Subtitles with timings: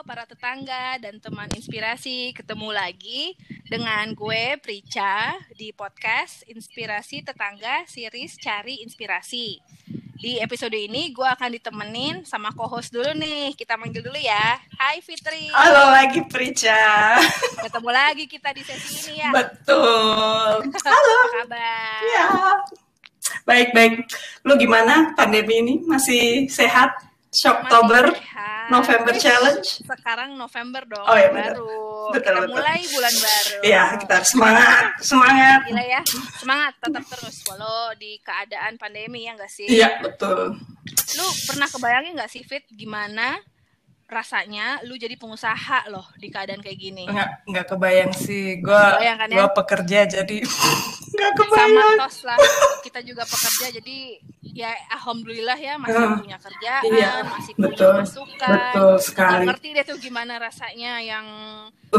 [0.00, 3.36] para tetangga dan teman inspirasi, ketemu lagi
[3.68, 9.60] dengan gue Prica di podcast Inspirasi Tetangga series Cari Inspirasi.
[10.16, 13.52] Di episode ini gue akan ditemenin sama co-host dulu nih.
[13.52, 14.56] Kita manggil dulu ya.
[14.80, 15.52] Hai Fitri.
[15.52, 17.20] Halo lagi Prica.
[17.60, 19.30] Ketemu lagi kita di sesi ini ya.
[19.36, 20.64] Betul.
[20.88, 21.12] Halo.
[21.12, 22.00] Apa kabar?
[22.08, 22.28] Ya.
[23.44, 24.08] Baik-baik.
[24.48, 25.74] Lu gimana pandemi ini?
[25.84, 27.09] Masih sehat?
[27.30, 28.10] Shocktober,
[28.74, 29.62] November Challenge.
[29.86, 32.10] Sekarang November dong, oh, iya, baru.
[32.10, 32.50] Betul, kita betul.
[32.58, 33.58] mulai bulan baru.
[33.62, 35.60] Iya, kita harus semangat, semangat.
[35.70, 36.02] Gila ya,
[36.42, 39.66] semangat tetap terus walau di keadaan pandemi ya nggak sih?
[39.70, 40.58] Iya, betul.
[41.14, 43.38] Lu pernah kebayangin nggak sih Fit gimana
[44.10, 47.06] rasanya lu jadi pengusaha loh di keadaan kayak gini?
[47.06, 48.58] Nggak, nggak kebayang sih.
[48.58, 49.38] Gua, kan, ya?
[49.38, 50.42] gua pekerja jadi
[51.10, 51.96] Sama kebayang.
[51.98, 52.38] tos lah,
[52.80, 53.98] kita juga pekerja jadi
[54.42, 56.18] ya alhamdulillah ya masih Hmm.
[56.18, 57.92] punya kerjaan, Iya, masih punya betul.
[57.96, 58.50] masukan.
[58.50, 59.44] Betul sekali.
[59.46, 61.26] ngerti deh tuh gimana rasanya yang
[61.88, 61.98] Usaha,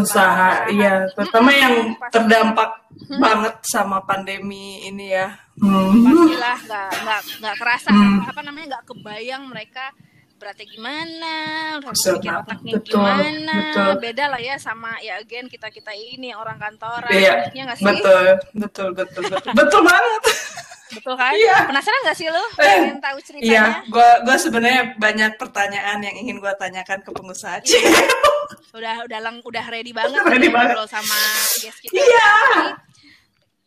[0.64, 0.70] usaha.
[0.70, 1.08] iya.
[1.12, 2.12] Terutama yang pasti.
[2.14, 2.70] terdampak
[3.02, 3.20] Hmm.
[3.20, 5.28] banget sama pandemi ini ya.
[5.54, 5.92] Hmm.
[6.02, 8.20] pastilah nggak nggak nggak kerasa Hmm.
[8.26, 9.86] apa namanya nggak kebayang mereka
[10.42, 11.36] beratnya gimana,
[11.78, 13.94] harus bikin otaknya Betul, gimana, betul.
[14.02, 17.86] beda lah ya sama ya again kita kita ini orang kantoran, Iya, ya nggak sih?
[17.86, 18.26] betul,
[18.58, 20.24] betul, betul, betul, betul banget.
[20.92, 21.32] Betul kan?
[21.32, 21.56] Iya.
[21.64, 22.44] Penasaran nggak sih lo?
[22.52, 23.64] Eh, Pengen tahu Iya, ceritanya?
[23.88, 27.64] gua gua sebenarnya banyak pertanyaan yang ingin gua tanyakan ke pengusaha.
[27.64, 27.80] Cie.
[28.72, 30.76] Udah udah lang, udah ready banget Ready nih banget.
[30.90, 31.16] sama
[31.58, 31.96] guest kita.
[31.96, 32.32] Iya.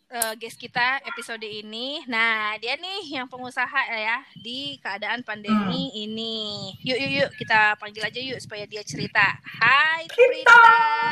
[0.07, 2.05] Eh, guest kita episode ini.
[2.05, 5.97] Nah, dia nih yang pengusaha ya di keadaan pandemi Hmm.
[5.99, 6.37] ini.
[6.81, 9.25] Yuk yuk yuk kita panggil aja yuk supaya dia cerita.
[9.55, 10.61] Hai Prita, Prita.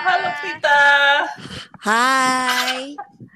[0.04, 0.82] halo Prita.
[1.80, 2.94] Hai.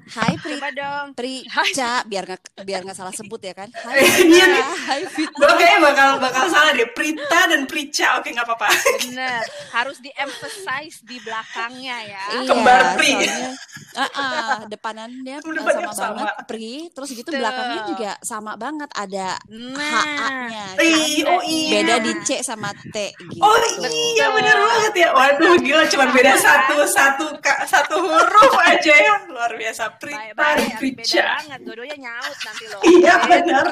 [0.08, 1.08] Hai Pri Coba dong.
[1.14, 3.68] Prica, biar nggak biar nggak salah sebut ya kan.
[3.72, 4.04] Hai.
[4.38, 4.64] Iya nih.
[4.88, 5.30] Hai Fit.
[5.36, 6.88] Gua kayaknya bakal bakal salah deh.
[6.96, 8.68] Prita dan Prica, oke nggak apa-apa.
[9.04, 9.44] Bener,
[9.76, 12.26] harus di-emphasize di belakangnya ya.
[12.40, 13.12] Iya, Kembar Pri.
[13.18, 13.52] soalnya,
[14.02, 16.14] ah, ah, depanannya uh, Depannya sama, sama.
[16.16, 17.40] banget Pri, terus gitu Betul.
[17.44, 20.66] belakangnya juga sama banget ada Nah, HA-nya.
[20.82, 21.72] Ih, oh iya.
[21.82, 23.42] Beda di C sama T gitu.
[23.44, 23.56] Oh
[23.90, 25.10] iya bener banget ya.
[25.12, 27.26] Waduh gila cuma beda satu satu
[27.68, 29.16] satu huruf aja ya.
[29.30, 29.97] Luar biasa.
[29.98, 31.60] Prita dan Baik-baik, beda banget.
[31.62, 32.82] Dua-duanya nyaut nanti loh.
[32.98, 33.66] Iya benar.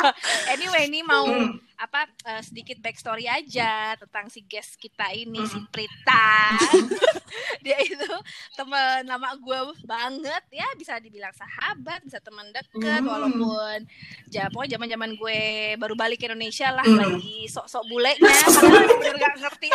[0.52, 1.58] anyway, ini mau Hmm.
[1.76, 5.68] apa eh, sedikit backstory aja tentang si guest kita ini si Hmm.
[5.68, 6.56] Prita.
[7.60, 8.08] Dia itu
[8.54, 13.04] teman lama gue banget ya, bisa dibilang sahabat, bisa teman deket Hmm.
[13.06, 13.84] walaupun
[14.28, 15.40] ya pokoknya zaman-zaman gue
[15.76, 16.96] baru balik ke Indonesia lah Hmm.
[16.98, 19.68] lagi sok-sok bulenya padahal bener gak ngerti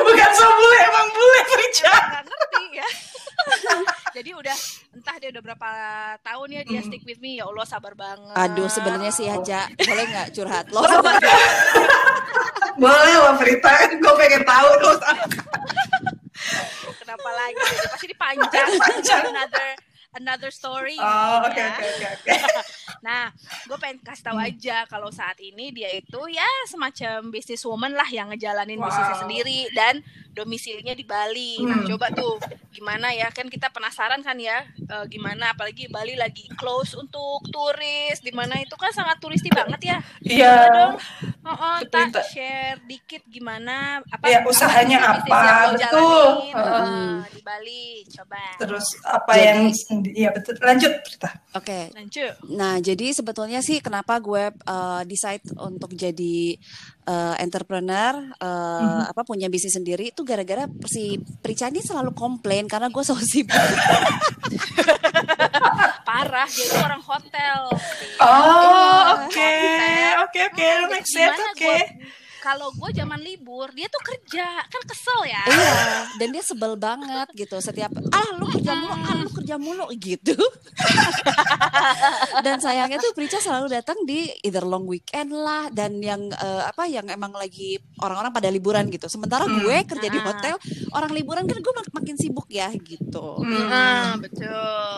[0.00, 1.94] Bukan so bule emang bule Prica.
[2.10, 2.88] nggak ngerti ya.
[4.10, 4.56] Jadi udah
[4.96, 5.68] entah dia udah berapa
[6.26, 8.34] tahun ya dia stick with me ya Allah sabar banget.
[8.34, 10.82] Aduh, sebenarnya sih Haja, boleh nggak curhat lo?
[12.80, 14.96] Boleh lah Prita kan gue pengen tahu tuh.
[17.02, 17.60] Kenapa lagi?
[17.92, 20.96] Pasti dipanjang, panjang another another story.
[20.96, 21.74] Oh oke ya.
[21.74, 22.30] oke oke oke.
[23.00, 23.32] Nah,
[23.64, 24.44] gue pengen kasih tahu Hmm.
[24.44, 28.86] aja kalau saat ini dia itu ya semacam business woman lah yang ngejalanin Wow.
[28.86, 31.64] bisnisnya sendiri dan domisilinya di Bali.
[31.64, 31.88] Nah, Hmm.
[31.88, 32.36] coba tuh
[32.70, 38.20] gimana ya kan kita penasaran kan ya eh, gimana apalagi Bali lagi close untuk turis
[38.20, 39.96] di mana itu kan sangat turisti banget ya.
[40.20, 40.52] Iya.
[40.52, 40.94] Coba dong.
[41.40, 46.28] Oh, oh, tak share dikit gimana apa Iya, usahanya apa, lo betul.
[46.52, 47.84] eh, di Bali.
[48.06, 48.60] Coba.
[48.60, 49.60] Terus apa Jadi- yang
[50.06, 50.56] iya betul.
[50.58, 51.30] Lanjut Prita.
[51.52, 52.32] Oke, Lanjut.
[52.48, 56.54] Nah, jadi sebetulnya sih kenapa gue uh, decide untuk jadi
[57.04, 59.02] uh, entrepreneur, uh, Mhm.
[59.10, 63.50] apa punya bisnis sendiri itu gara-gara si Prica ini selalu komplain karena gue so sibuk.
[66.02, 67.60] Parah, dia itu orang hotel.
[68.18, 69.26] Oh Iya.
[69.26, 69.52] oke
[70.26, 71.62] oke oke make sense oke.
[71.62, 71.90] gua-
[72.40, 75.72] kalau gue zaman libur dia tuh kerja kan kesel ya Iya,
[76.16, 80.34] dan dia sebel banget gitu setiap ah lu kerja mulu, ah lu kerja mulu gitu.
[82.40, 86.86] dan sayangnya tuh Prica selalu datang di either long weekend lah dan yang eh, apa
[86.86, 89.06] yang emang lagi orang-orang pada liburan gitu.
[89.06, 89.60] Sementara Hmm.
[89.60, 90.26] gue kerja di Ah.
[90.26, 90.54] hotel,
[90.90, 93.40] orang liburan kan gue mak- makin sibuk ya gitu.
[93.40, 93.68] Hmm.
[93.68, 94.48] Ah, betul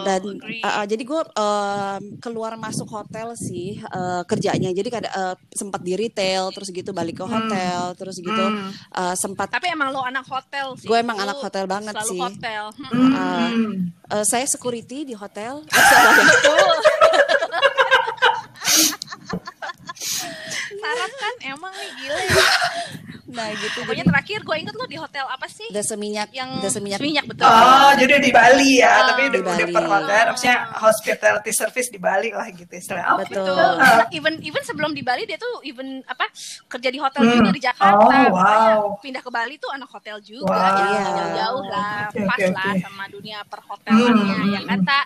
[0.02, 5.34] dan uh, uh, jadi gue um, keluar masuk hotel sih uh, kerjanya jadi kada uh,
[5.48, 8.68] sempat di retail terus gitu balik ke hotel terus gitu Hmm.
[8.92, 12.20] uh, sempat tapi emang lo anak hotel sih Gue emang anak hotel banget selalu sih.
[12.20, 13.10] hotel Hmm.
[13.10, 13.72] Hmm.
[14.08, 15.64] uh, saya security di hotel
[16.22, 16.74] Betul.
[20.74, 22.36] Sarap kan emang nih gila ya.
[23.32, 25.66] Nah gitu Pokoknya jadi terakhir gue inget lo di hotel apa sih?
[25.66, 27.44] udah seminyak Yang udah seminyak seminyak betul.
[27.44, 29.72] Oh, jadi di Bali ya, Ah, tapi di udah udah Bali.
[29.72, 33.08] per hotel, maksudnya hospitality service di Bali lah gitu istilahnya.
[33.08, 33.40] Oh, Betul.
[33.40, 33.52] gitu.
[33.52, 34.00] Betul.
[34.12, 36.28] Even even sebelum di Bali dia tuh even apa
[36.66, 37.34] kerja di hotel Hmm.
[37.38, 37.96] juga di Jakarta.
[37.98, 38.82] Oh, Makanya wow.
[38.98, 40.46] pindah ke Bali tuh anak hotel juga.
[40.46, 40.62] Wow.
[40.62, 41.02] Jadi Iya.
[41.08, 42.80] jauh-jauh lah, Oke, pas oke, lah oke.
[42.80, 44.68] sama dunia perhotelannya Hmm.
[44.68, 45.04] ya tak?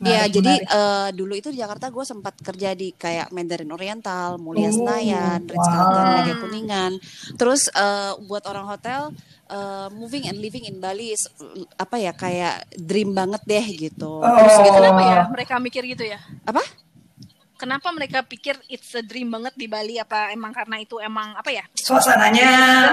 [0.00, 0.68] Iya, Menarik, jadi menarik.
[0.72, 5.44] eh, dulu itu di Jakarta gue sempat kerja di kayak Mandarin Oriental, Mulia Oh, Senayan,
[5.44, 5.68] Ritz wow.
[5.70, 6.92] Carlton, Mega Kuningan.
[7.36, 9.12] Terus eh, buat orang hotel
[9.46, 11.28] eh, moving and living in Bali is,
[11.76, 14.20] apa ya kayak dream banget deh gitu.
[14.20, 14.62] Terus Oh.
[14.62, 16.16] gitu Kenapa ya mereka mikir gitu ya?
[16.42, 16.64] apa?
[17.60, 20.00] Kenapa mereka pikir it's a dream banget di Bali?
[20.00, 21.60] Apa emang karena itu emang apa ya?
[21.76, 22.48] Suasananya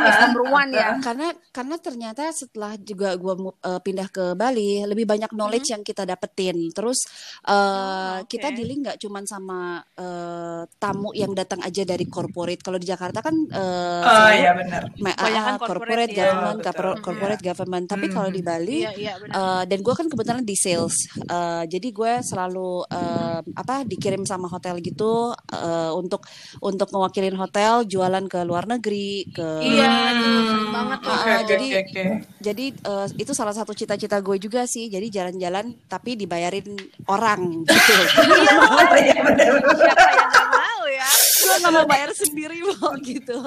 [0.06, 1.00] Is number one ya.
[1.00, 3.34] Karena karena ternyata setelah juga gue
[3.80, 6.68] pindah ke Bali lebih banyak knowledge yang kita dapetin.
[6.75, 7.00] Terus
[7.44, 8.28] eh, Oh, oke.
[8.28, 9.60] kita dealing nggak cuman sama
[9.96, 12.60] eh, tamu yang datang aja dari corporate.
[12.60, 14.84] Kalau di Jakarta kan eh, Oh iya benar.
[15.08, 16.18] Ah, corporate corporate, ya.
[16.28, 16.68] government, Betul.
[16.68, 17.86] corporate, corporate government.
[17.88, 19.34] Tapi kalau di Bali, Iya, iya benar.
[19.38, 24.50] eh, dan gue kan kebetulan di sales, Eh, jadi gue selalu eh, apa dikirim sama
[24.57, 26.25] hotel gitu eh, untuk
[26.59, 32.04] untuk mewakilin hotel, jualan ke luar negeri, ke Iya, sering banget Ah, oke jadi- oke.
[32.39, 34.88] jadi eh, itu salah satu cita-cita gue juga sih.
[34.88, 36.65] Jadi jalan-jalan tapi dibayarin
[37.06, 37.94] orang gitu.
[38.98, 39.51] Iya benar.
[39.62, 41.07] Siapa yang mau ya?
[41.38, 43.38] gue nggak mau bayar sendiri kok gitu.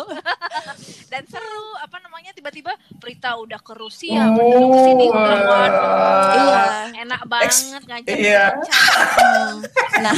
[1.10, 5.38] Dan seru, apa namanya tiba-tiba Prita udah ke Rusia, Prita udah ke sini Oh, udah
[5.42, 5.90] waduh.
[6.30, 6.62] Iya.
[7.02, 8.46] Enak banget ngajak iya.
[8.54, 9.54] Hmm.
[10.00, 10.14] Nah,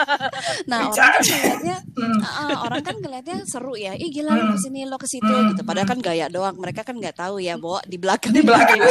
[0.70, 2.20] nah orang kan ngeliatnya, Hmm.
[2.22, 3.92] ah, orang kan ngeliatnya seru ya.
[3.92, 5.52] Ih gila lo ke sini lo ke situ Hmm.
[5.52, 5.62] gitu.
[5.66, 6.56] Padahal kan gaya doang.
[6.56, 8.30] Mereka kan nggak tahu ya, Bo, di belakang.
[8.30, 8.78] Di belakang.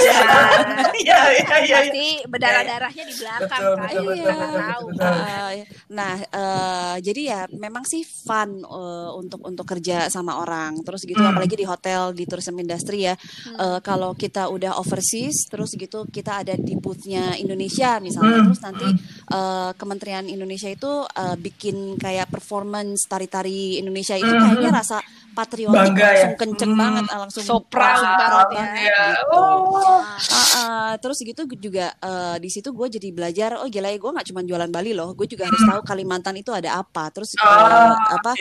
[0.99, 1.57] Iya iya iya.
[1.63, 1.77] iya.
[1.79, 3.87] Pasti berdarah-darahnya di belakang Betul, kan.
[3.87, 4.83] betul, betul, Kita betul, tahu.
[4.91, 5.07] betul.
[5.15, 5.51] Ah,
[5.89, 10.75] nah, eh, jadi ya memang sih fun eh, untuk untuk kerja sama orang.
[10.83, 11.37] Terus gitu, Hmm.
[11.37, 13.13] apalagi di hotel, di tourism industry ya.
[13.53, 18.45] Eh, kalau kita udah overseas, terus gitu kita ada di boothnya Indonesia misalnya, Hmm.
[18.49, 18.87] terus nanti
[19.29, 24.41] eh, Kementerian Indonesia itu eh, bikin kayak performance tari-tari Indonesia itu Hmm.
[24.41, 24.97] kayaknya rasa
[25.39, 26.07] patriotik Bangga ya.
[26.11, 26.81] langsung kenceng Hmm.
[26.81, 28.65] banget, ah, langsung So proud langsung ya.
[28.75, 28.99] Iya.
[29.15, 29.39] gitu.
[29.39, 29.99] Oh.
[30.29, 34.11] Ah, ah, terus gitu juga eh, di situ gue jadi belajar oh gila ya gue
[34.11, 37.47] nggak cuma jualan Bali loh gue juga harus tahu Kalimantan itu ada apa terus eh,
[37.47, 38.31] Ah, apa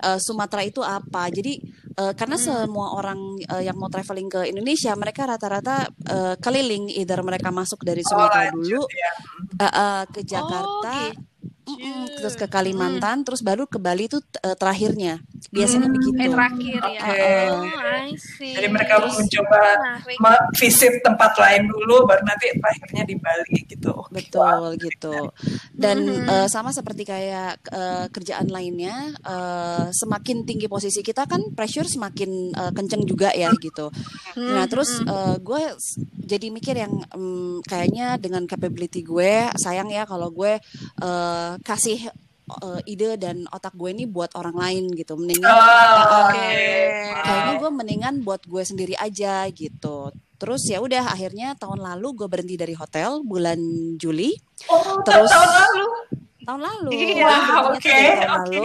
[0.00, 1.54] eh, Sumatera itu apa jadi
[1.94, 7.20] eh, karena semua orang eh, yang mau traveling ke Indonesia mereka rata-rata eh, keliling either
[7.20, 9.12] mereka masuk dari Oh, Sumatera lanjut, dulu ya.
[9.56, 11.20] eh, eh, ke Jakarta gitu.
[11.68, 16.80] Mm-mm, terus ke Kalimantan terus baru ke Bali itu eh, terakhirnya biasanya begitu Eh terakhir
[16.80, 17.00] ya.
[17.04, 17.20] Oke.
[17.20, 18.54] Oh, I see.
[18.56, 19.60] Jadi mereka Terus mencoba
[20.18, 23.92] me- visit tempat lain dulu, baru nanti akhirnya di Bali gitu.
[24.08, 25.30] Betul gitu.
[25.70, 26.26] Dan Mhm.
[26.26, 32.30] eh, sama seperti kayak eh, kerjaan lainnya, eh, semakin tinggi posisi kita kan pressure semakin
[32.50, 33.92] eh, kenceng juga ya gitu.
[34.36, 35.00] Nah terus
[35.38, 35.62] gue
[36.18, 40.56] jadi mikir yang em, kayaknya dengan capability gue, sayang ya kalau gue
[40.98, 42.10] eh, kasih
[42.48, 45.14] eh, ide dan otak gue ini buat orang lain gitu.
[45.14, 46.56] Mendingan Oh, oke.
[47.18, 47.60] kayaknya Wow.
[47.60, 50.08] gue mendingan buat gue sendiri aja gitu.
[50.34, 53.58] Terus ya udah akhirnya tahun lalu gue berhenti dari hotel bulan
[53.96, 54.32] Juli
[54.66, 55.86] Oh, Terus- tahun lalu.
[56.40, 56.90] tahun lalu.
[56.94, 57.34] Iya,
[57.68, 58.56] oke, tahun oke.
[58.56, 58.64] lalu.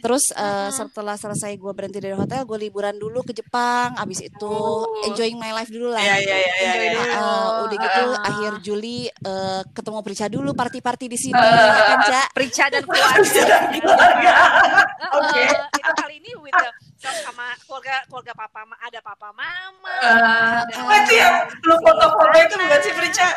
[0.00, 3.94] Terus eh, setelah selesai gue berhenti dari hotel, gue liburan dulu ke Jepang.
[3.94, 5.06] Abis itu Oh.
[5.06, 6.00] enjoying my life dulu lah.
[6.00, 6.90] Iya, iya, iya, iya, iya.
[6.90, 7.10] dulu.
[7.12, 8.26] Eh, udah gitu Ah.
[8.26, 12.22] akhir Juli eh, ketemu Prica dulu party-party di sini ya kan Ca?
[12.32, 13.20] Prica dan keluarga.
[13.22, 14.34] Sudah keluarga.
[15.20, 15.42] Oke.
[15.42, 16.68] Eh, itu kali ini with the
[17.00, 19.94] sama keluarga keluarga papa ada papa mama.
[19.98, 23.28] Eh, ada- oh, itu yang lu foto-foto itu bukan sih Prica?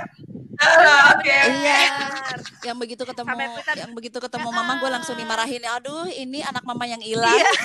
[0.56, 1.34] Ah, Oke.
[1.34, 1.82] Iya.
[1.90, 2.38] Benar.
[2.62, 5.62] Yang begitu ketemu Sampai Prita- yang begitu ketemu mama gue langsung dimarahin.
[5.66, 7.34] Aduh, ini anak mama yang hilang.
[7.34, 7.50] Iya.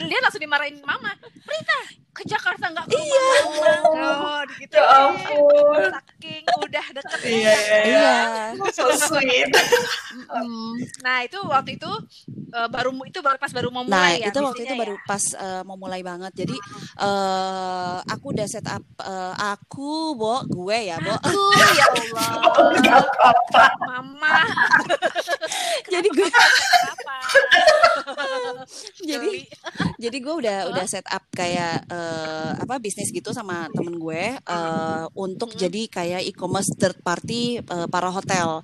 [0.00, 1.12] Dia langsung dimarahin mama.
[1.20, 1.76] Prita
[2.10, 3.24] ke Jakarta nggak ke Iya.
[3.44, 3.74] mama.
[4.26, 4.74] Oh, gitu.
[4.74, 5.80] Ya ampun.
[5.90, 7.18] Saking udah deket.
[7.22, 7.76] Iya, iya, iya.
[8.56, 8.70] Iya.
[8.72, 9.50] So sweet.
[11.00, 11.90] Nah itu waktu itu
[12.50, 14.28] eh, baru itu baru pas baru mau Nah, mulai ya.
[14.28, 16.32] itu waktu itu bisnisnya baru pas eh, mau mulai banget.
[16.44, 16.56] Jadi
[17.00, 21.16] eh aku udah set up eh, aku, Bo, gue ya, Bo.
[21.16, 21.18] ya.
[21.24, 22.30] Aku ya Allah.
[23.88, 24.36] Mama.
[25.92, 27.16] jadi gue Apa?
[29.10, 29.32] jadi
[29.96, 35.04] jadi gue udah udah set up kayak eh, apa bisnis gitu sama temen gue eh,
[35.16, 38.60] untuk jadi kayak e-commerce third party eh, para hotel.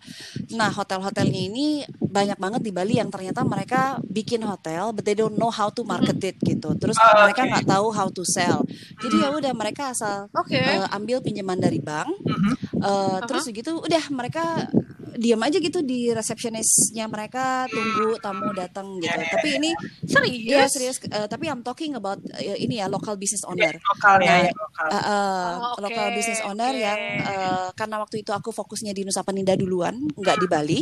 [0.52, 1.66] Nah hotel-hotelnya ini
[1.98, 5.82] banyak banget di Bali yang ternyata mereka bikin hotel, but they don't know how to
[5.82, 6.74] market it gitu.
[6.74, 8.66] Terus Oh, mereka nggak tahu how to sell.
[8.98, 10.58] Jadi ya udah mereka asal Oke.
[10.58, 12.52] eh, ambil pinjaman dari bank, Mhm.
[12.76, 14.66] eh, terus gitu udah mereka
[15.12, 19.12] diam aja gitu di resepsionisnya mereka tunggu tamu datang gitu.
[19.12, 19.70] Tapi ini
[20.02, 20.40] Serius?
[20.42, 20.96] Iya serius.
[21.04, 23.76] Eh, tapi I'm talking about eh, ini ya local business owner.
[23.78, 24.88] lokal ya, Nah, ya, lokal.
[24.88, 26.80] Uh, uh, Oh, oke, local business owner oke.
[26.80, 30.80] yang uh, karena waktu itu aku fokusnya di Nusa Penida duluan, nggak di Bali.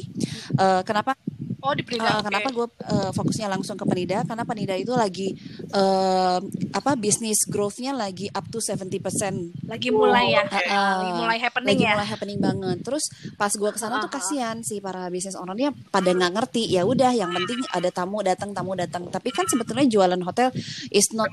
[0.55, 1.19] Uh, kenapa?
[1.61, 2.15] Oh, di uh, Penindah.
[2.21, 2.27] oke.
[2.29, 4.25] Kenapa gue uh, fokusnya langsung ke Penida?
[4.25, 5.37] Karena Penida itu lagi
[5.73, 6.41] uh,
[6.73, 10.45] apa bisnis growth-nya lagi up to 70% lagi mulai ya?
[10.49, 10.65] Oke.
[10.67, 11.95] lagi mulai happening lagi ya?
[11.97, 12.79] mulai happening banget.
[12.81, 13.05] Terus
[13.37, 14.17] pas gua ke sana tuh Aha.
[14.17, 16.65] kasihan sih para bisnis ownernya pada nggak ngerti.
[16.73, 19.09] Ya udah, yang penting ada tamu datang, tamu datang.
[19.13, 20.49] Tapi kan sebetulnya jualan hotel
[20.89, 21.29] is not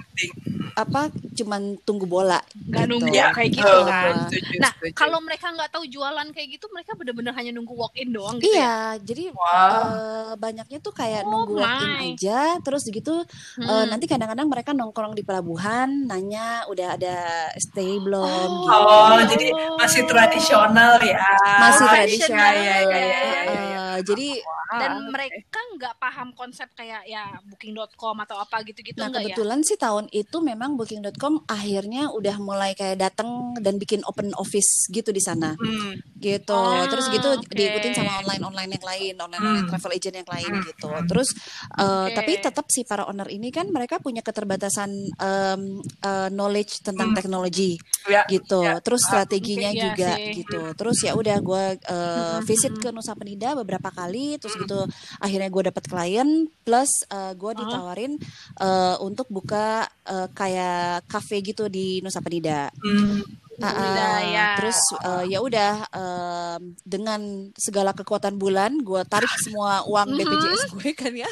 [0.78, 1.02] apa,
[1.34, 2.38] cuman tunggu bola.
[2.54, 2.92] Nggak gitu.
[2.94, 4.14] nunggu Ya, kayak gitu betul, kan.
[4.30, 8.14] betul, Nah, kalau mereka nggak tahu jualan kayak gitu, mereka bener-bener hanya nunggu walk in
[8.14, 8.70] doang gitu ya?
[8.70, 9.72] Iya, jadi Wow.
[9.74, 13.16] eh, banyaknya tuh kayak Oh nunggu walk in aja, terus gitu.
[13.18, 13.88] eh, Hmm.
[13.90, 17.16] nanti kadang-kadang mereka nongkrong di pelabuhan, nanya udah ada
[17.58, 18.62] stay belum Oh.
[18.62, 18.78] gitu.
[18.78, 19.48] Oh, jadi
[19.82, 21.24] masih tradisional ya.
[21.58, 22.52] Masih tradisional.
[22.54, 23.38] iya, iya, iya, iya.
[23.48, 24.30] Eh, jadi
[24.68, 29.32] Dan mereka nggak paham konsep kayak ya booking.com atau apa gitu-gitu Nah enggak ya?
[29.32, 34.90] kebetulan sih tahun itu memang Booking.com akhirnya udah mulai kayak datang dan bikin open office
[34.90, 35.96] gitu di sana Hmm.
[36.18, 36.58] gitu.
[36.58, 37.46] Oh, Terus gitu oke.
[37.48, 39.72] diikutin sama online online yang lain, online online Hmm.
[39.72, 40.66] travel agent yang lain Hmm.
[40.66, 40.90] gitu.
[41.06, 41.30] Terus
[41.78, 42.16] eh, Oke.
[42.18, 45.62] tapi tetap sih para owner ini kan mereka punya keterbatasan em,
[46.02, 47.18] eh, knowledge tentang Hmm.
[47.22, 47.78] teknologi
[48.10, 48.66] Ya, gitu.
[48.66, 48.82] ya.
[48.82, 50.34] Terus strateginya Oke, iya juga sih.
[50.42, 50.62] gitu.
[50.74, 54.42] Terus ya udah gue Hmm, visit ke Nusa Penida beberapa kali.
[54.42, 54.80] Terus gitu
[55.20, 56.30] akhirnya gue dapet klien.
[56.66, 56.90] Plus
[57.38, 58.18] gue ditawarin
[58.58, 60.57] eh, untuk buka eh, kayak
[61.04, 62.70] cafe gitu di Nusa Penida.
[62.78, 63.22] Hmm.
[63.58, 64.22] Ah.
[64.22, 64.48] ya.
[64.62, 67.22] Terus eh, ya udah em, dengan
[67.58, 70.18] segala kekuatan bulan gue tarik semua uang Mhm.
[70.22, 71.30] BPJS gue kan ya.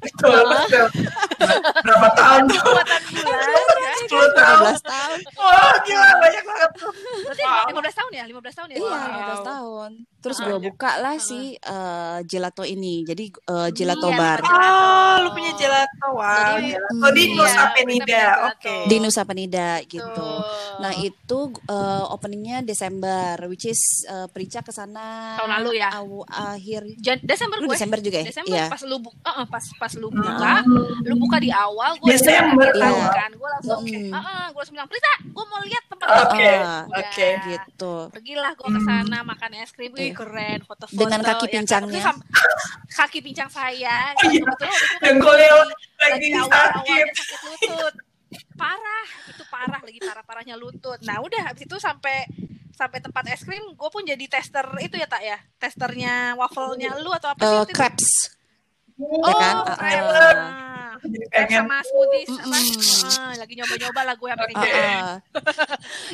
[0.00, 0.44] Betul.
[1.80, 2.60] Berapa tahun tuh?
[2.60, 3.92] Kekuatan bulan ya.
[4.04, 4.62] 10 tahun.
[4.68, 5.18] 15 tahun.
[5.34, 6.92] Oh, gila banyak banget tuh.
[7.24, 7.66] Berarti Wow.
[7.72, 8.24] 15 tahun ya?
[8.26, 8.76] 15 tahun ya?
[8.76, 9.08] Iya, Wow.
[9.08, 9.90] 15 tahun.
[10.16, 12.94] Terus Ah, gue buka lah si eh, gelato ini.
[13.02, 14.40] Jadi eh, gelato Iya, bar.
[14.42, 16.06] Oh, lu punya gelato.
[16.10, 18.24] Wow, Jadi, gelato di iya, Nusa kita Penida.
[18.46, 18.76] Oke.
[18.84, 20.04] di Nusa Penida gitu.
[20.10, 20.38] Tuh.
[20.78, 23.80] Nah itu eh, openingnya Desember, which is
[24.26, 25.88] Prica ke sana Tahun lalu ya?
[25.92, 27.70] aw- akhir Jan- Desember gue.
[27.70, 28.26] Desember juga ya?
[28.26, 28.66] Desember Iya.
[28.68, 30.20] pas lu bu- uh, uh, pas pas lu Hmm.
[30.20, 30.54] buka,
[31.02, 33.10] lu buka di awal gue Desember, iya.
[33.10, 33.30] kan.
[33.32, 33.98] Gue langsung Oke.
[34.06, 36.80] uh, uh, gue langsung bilang, "Prita, gue mau lihat tempat Oke, Udah.
[36.86, 37.28] oke.
[37.46, 37.94] gitu.
[38.10, 40.14] Pergilah gue ke sana makan es krim, wih Iya.
[40.14, 40.96] keren, foto-foto.
[40.96, 41.54] Dengan kaki ya kan.
[41.54, 42.00] pincangnya.
[42.02, 42.24] Sam-
[42.90, 43.96] kaki pincang saya.
[44.12, 44.40] Oh, iya.
[44.40, 45.48] Itu kan Dengkulnya
[45.98, 47.06] lagi- sakit.
[47.10, 47.94] sakit lutut.
[48.54, 50.98] Parah, itu parah lagi parah-parahnya lutut.
[51.00, 52.26] Nah udah habis itu sampai
[52.72, 57.06] sampai tempat es krim, gue pun jadi tester itu ya tak ya, testernya wafelnya lu
[57.08, 57.58] atau apa sih?
[57.62, 57.72] Itu?
[57.72, 58.33] crepes.
[58.94, 59.56] Oh, ya kan?
[61.04, 61.66] Crepes pengen.
[61.66, 62.56] sama smoothies apa?
[62.56, 63.02] Mm-mm.
[63.04, 64.68] Ah, lagi nyoba-nyoba lah gue Ah, tiga.
[64.70, 65.14] ah.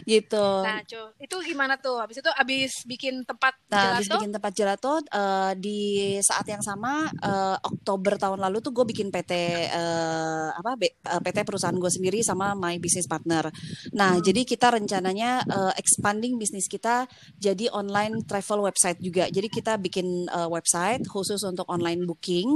[0.03, 0.47] gitu.
[0.65, 2.01] Nah, cu, itu gimana tuh?
[2.01, 4.17] Habis itu habis bikin tempat Nah, habis gelato?
[4.19, 5.81] bikin tempat gelato eh, di
[6.21, 9.33] saat yang sama eh, Oktober tahun lalu tuh gue bikin PT
[9.71, 13.47] eh, apa B- eh, PT perusahaan gue sendiri sama my business partner.
[13.95, 14.25] Nah, Hmm.
[14.25, 17.07] jadi kita rencananya eh, expanding bisnis kita
[17.37, 19.31] jadi online travel website juga.
[19.31, 22.49] Jadi kita bikin eh, website khusus untuk online booking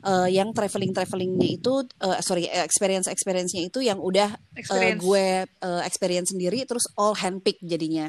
[0.00, 5.00] eh, yang traveling travelingnya itu eh, sorry experience experience-nya itu yang udah eh, Experience.
[5.00, 8.08] gue eh, experience sendiri terus all handpick jadinya.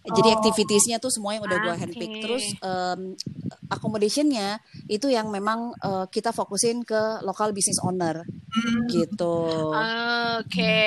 [0.00, 0.34] Jadi Oh.
[0.34, 1.80] activitiesnya tuh semua yang udah gue Oke.
[1.82, 2.12] handpick.
[2.20, 3.00] Terus em,
[3.68, 8.82] accommodationnya itu yang memang eh, kita fokusin ke lokal business owner Hmm.
[8.88, 9.46] gitu.
[10.42, 10.82] Oke,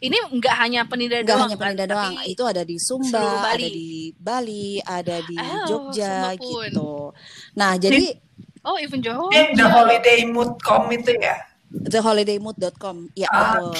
[0.00, 1.62] ini nggak hanya penida Gak doang, hanya kan?
[1.62, 3.46] Peninda doang, Tapi- itu ada di Sumba, Bali.
[3.54, 7.14] ada di Bali, ada di Oh, Jogja gitu.
[7.54, 8.18] Nah, jadi
[8.64, 9.28] Oh, even Johor.
[9.28, 11.36] Ini the holiday mood.com itu ya.
[11.74, 13.42] theholidaymood.com, ya Oke.
[13.66, 13.74] betul.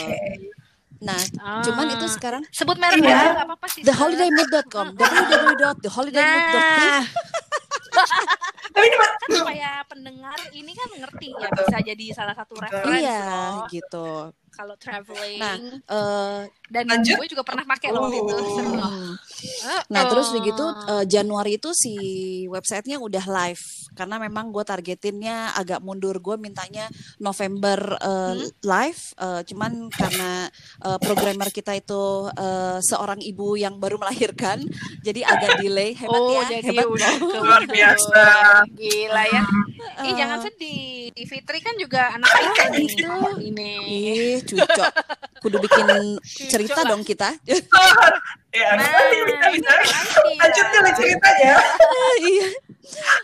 [1.00, 1.20] Nah,
[1.62, 2.10] cuman itu Ah.
[2.10, 3.44] sekarang Sebut merek Iya.
[3.44, 3.80] apa-apa sih.
[3.82, 6.60] theholidaymood.com, www.theholidaymood.com.
[6.74, 7.02] Nah,
[8.74, 13.22] Tapi ini kan supaya pendengar ini kan ngerti ya bisa jadi salah satu referensi Iya,
[13.22, 14.08] loh gitu.
[14.54, 15.38] Kalau traveling.
[15.38, 17.20] Nah, eh Dan Lanjut.
[17.20, 18.34] gue juga pernah pakai loh waktu itu.
[18.34, 19.12] Hmm.
[19.86, 20.08] Nah Oh.
[20.08, 21.94] terus begitu eh, Januari itu si
[22.46, 28.48] websitenya udah live karena memang gue targetinnya agak mundur gue mintanya November eh, Hmm?
[28.62, 30.48] live eh, cuman karena
[30.80, 34.64] eh, programmer kita itu eh, seorang ibu yang baru melahirkan
[35.00, 37.32] jadi agak delay hebat oh, ya jadi hebat udah dong.
[37.44, 38.22] Luar biasa.
[38.70, 39.42] Gila ya.
[40.00, 41.12] Ih, Eh, jangan sedih.
[41.24, 42.28] Fitri kan juga anak
[42.72, 42.88] nih.
[42.88, 43.12] gitu.
[43.38, 43.70] Ini.
[43.84, 45.86] ih 哈哈 kudu bikin
[46.46, 46.88] cerita lah.
[46.88, 47.36] dong kita
[48.54, 50.72] Ya, Nah, nanti kita bisa nanti lanjut ya.
[50.72, 51.52] dulu ceritanya.
[52.30, 52.48] iya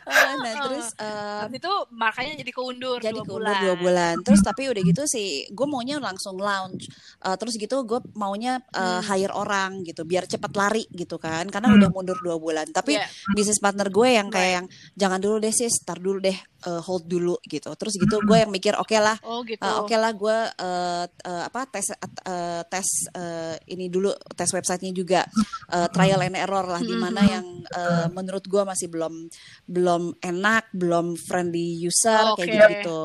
[0.02, 3.60] Eh, nah terus eh, Habis itu makanya jadi keundur jadi dua keundur bulan.
[3.62, 6.88] dua bulan terus tapi udah gitu sih gue maunya langsung launch
[7.20, 11.68] Eh, terus gitu gue maunya eh, hire orang gitu biar cepat lari gitu kan karena
[11.68, 11.76] Hmm.
[11.76, 13.04] udah mundur dua bulan tapi Iya.
[13.30, 17.04] bisnis partner gue yang kayak yang jangan dulu deh sis tar dulu deh eh, hold
[17.04, 19.60] dulu gitu terus gitu gue yang mikir oke lah Oh gitu.
[19.60, 21.92] Eh, Oke lah, gue eh, eh, apa tes
[22.26, 25.20] eh, tes eh, ini dulu tes websitenya juga
[25.72, 29.28] eh, trial and error lah, di mana yang eh, menurut gue masih belum
[29.66, 32.70] belum enak, belum friendly user kayak Oke.
[32.76, 33.00] gitu.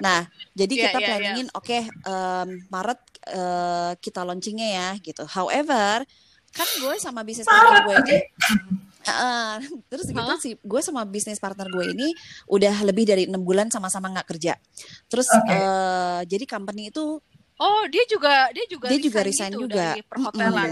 [0.00, 1.08] Nah, jadi Iya, kita iya, iya.
[1.08, 5.24] planningin, oke em, Maret eh, kita launchingnya ya gitu.
[5.26, 6.04] However,
[6.54, 8.18] kan gue sama bisnis partner gue ini
[9.04, 9.50] Heeh.
[9.90, 12.08] terus gitu sih gue sama bisnis partner gue ini
[12.48, 14.54] udah lebih dari enam bulan sama-sama nggak kerja
[15.10, 15.50] terus Oke.
[15.50, 17.18] eh, jadi company itu
[17.56, 19.94] Oh dia juga dia juga Dia juga resign gitu juga.
[19.94, 20.70] dari perhotelan.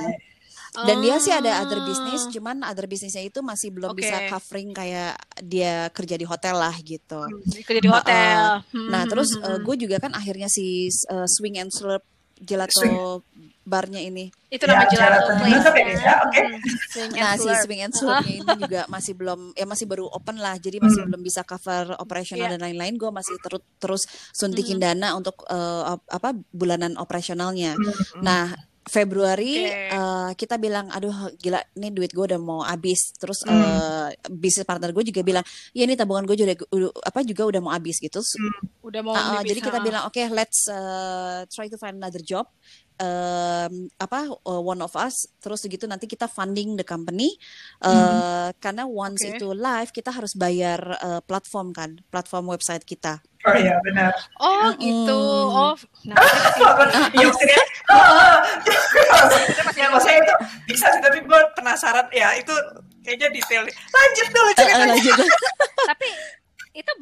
[0.72, 1.84] dan dia sih ada other Ah.
[1.84, 4.00] business cuman other businessnya itu masih belum Oke.
[4.00, 8.64] bisa covering kayak dia kerja di hotel lah gitu Hmm, kerja di hotel.
[8.72, 9.62] Hmm, nah hmm, terus hmm, eh, hmm.
[9.62, 12.00] gue juga kan akhirnya si eh, swing and slurp
[12.40, 12.96] gelato Swing.
[13.62, 15.96] Barnya ini itu Ya, nama gelato gelato place.
[15.96, 16.40] Ya, oke.
[16.42, 16.56] Hmm,
[16.92, 20.36] swing and Nah, si swing and slurpnya ini juga masih belum ya masih baru open
[20.36, 20.54] lah.
[20.56, 22.52] Jadi masih belum bisa cover operasional Iya.
[22.52, 22.94] dan lain-lain.
[22.94, 27.78] Gue masih terus terus suntikin dana untuk op- apa bulanan operasionalnya.
[28.18, 28.52] Nah,
[28.82, 29.78] Februari Oke.
[29.88, 33.14] eh, kita bilang aduh gila nih duit gue udah mau habis.
[33.14, 37.46] Terus eh, bisnis partner gue juga bilang, "Ya ini tabungan gue juga udah- apa juga
[37.46, 38.34] udah mau habis gitu." Terus,
[38.82, 42.50] Udah mau Uh, uh, jadi kita bilang oke let's uh, try to find another job
[43.02, 47.34] um, apa uh, one of us terus begitu nanti kita funding the company
[47.82, 49.36] uh, karena once Oke.
[49.36, 54.14] itu live kita harus bayar uh, platform kan platform website kita Oh iya benar.
[54.38, 55.18] Oh gitu.
[55.50, 55.74] Oh,
[56.06, 56.14] nah,
[57.10, 57.62] Iya maksudnya.
[57.90, 58.38] oh,
[59.74, 60.34] Ya maksudnya itu
[60.70, 62.54] bisa sih tapi gue penasaran ya itu
[63.02, 63.66] kayaknya detail.
[63.66, 64.86] Lanjut dulu Uh, uh, ceritanya.
[64.94, 65.16] lanjut.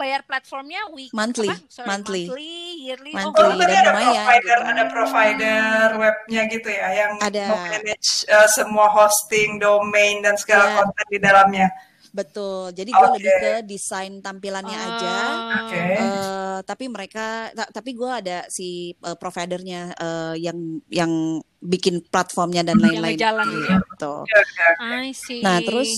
[0.00, 1.61] bayar platformnya week Monthly, apa?
[1.69, 2.23] Sorry, monthly.
[2.25, 3.12] monthly, yearly.
[3.12, 3.37] Monthly.
[3.38, 4.71] Oh, Oh, dan ada lumayan, provider, gitu.
[4.73, 5.61] ada provider
[5.95, 7.42] webnya gitu ya yang Ada.
[7.47, 10.73] mau manage uh, semua hosting, domain dan segala Ya.
[10.78, 11.69] konten di dalamnya.
[12.11, 13.16] betul jadi gue Oke.
[13.16, 15.62] lebih ke desain tampilannya aja Ah.
[15.62, 15.78] Oke.
[15.78, 20.59] Eh, tapi mereka ta- tapi gue ada si eh, providernya eh, yang
[20.90, 23.78] yang bikin platformnya dan Yang lain-lain ngejalan gitu ya.
[23.87, 24.14] gitu.
[25.12, 25.38] See.
[25.38, 25.90] Nah terus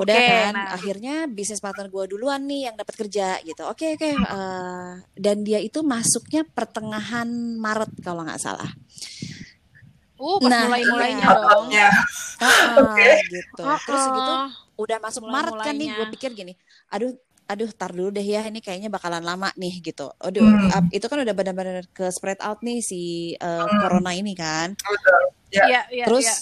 [0.00, 0.72] udah Oke, kan nah.
[0.72, 3.68] akhirnya bisnis partner gue duluan nih yang dapat kerja gitu.
[3.68, 7.28] Oke oke eh, dan dia itu masuknya pertengahan
[7.60, 8.70] Maret kalau nggak salah.
[10.20, 11.32] Uh, pas Nah, mulai-mulainya iya.
[11.32, 11.44] dong.
[11.48, 11.88] Outputnya.
[12.40, 13.10] Ah, Oke.
[13.28, 13.64] gitu.
[13.88, 16.52] Terus gitu Ah, udah masuk Maret kan nih gue pikir gini.
[16.92, 17.12] Aduh
[17.50, 20.06] aduh tar dulu deh ya ini kayaknya bakalan lama nih gitu.
[20.22, 20.70] Aduh Hmm.
[20.70, 24.76] ap- itu kan udah benar-benar ke spread out nih si eh, corona ini kan.
[25.50, 25.64] Ya.
[25.66, 26.34] Iya, iya, Terus iya.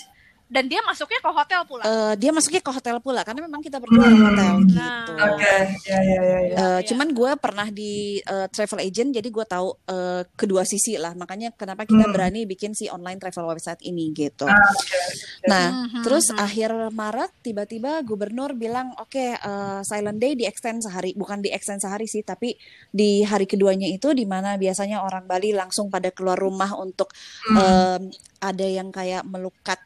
[0.49, 1.83] Dan dia masuknya ke hotel pula.
[1.83, 4.65] eh, dia masuknya ke hotel pula karena memang kita berdua di hotel Nah.
[4.65, 5.13] gitu.
[5.29, 6.55] Oke, ya ya ya ya.
[6.57, 6.87] Eh, Iya.
[6.89, 11.53] cuman gue pernah di eh, travel agent jadi gue tahu eh, kedua sisi lah makanya
[11.53, 12.15] kenapa kita Hmm.
[12.15, 14.45] berani bikin si online travel website ini gitu.
[14.45, 15.01] Ah, oke.
[15.45, 16.39] Nah Mhm, terus mhm.
[16.39, 21.79] akhir Maret tiba-tiba gubernur bilang oke eh, silent day di extend sehari bukan di extend
[21.79, 22.57] sehari sih tapi
[22.89, 27.13] di hari keduanya itu di mana biasanya orang Bali langsung pada keluar rumah untuk
[27.47, 28.01] Hmm.
[28.01, 28.03] em,
[28.41, 29.77] ada yang kayak melukat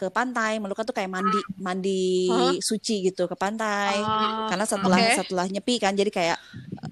[0.00, 2.56] ke pantai melukat tuh kayak mandi mandi Hah?
[2.58, 5.12] suci gitu ke pantai Ah, karena setelah oke.
[5.14, 6.38] setelah nyepi kan jadi kayak
[6.80, 6.88] uh,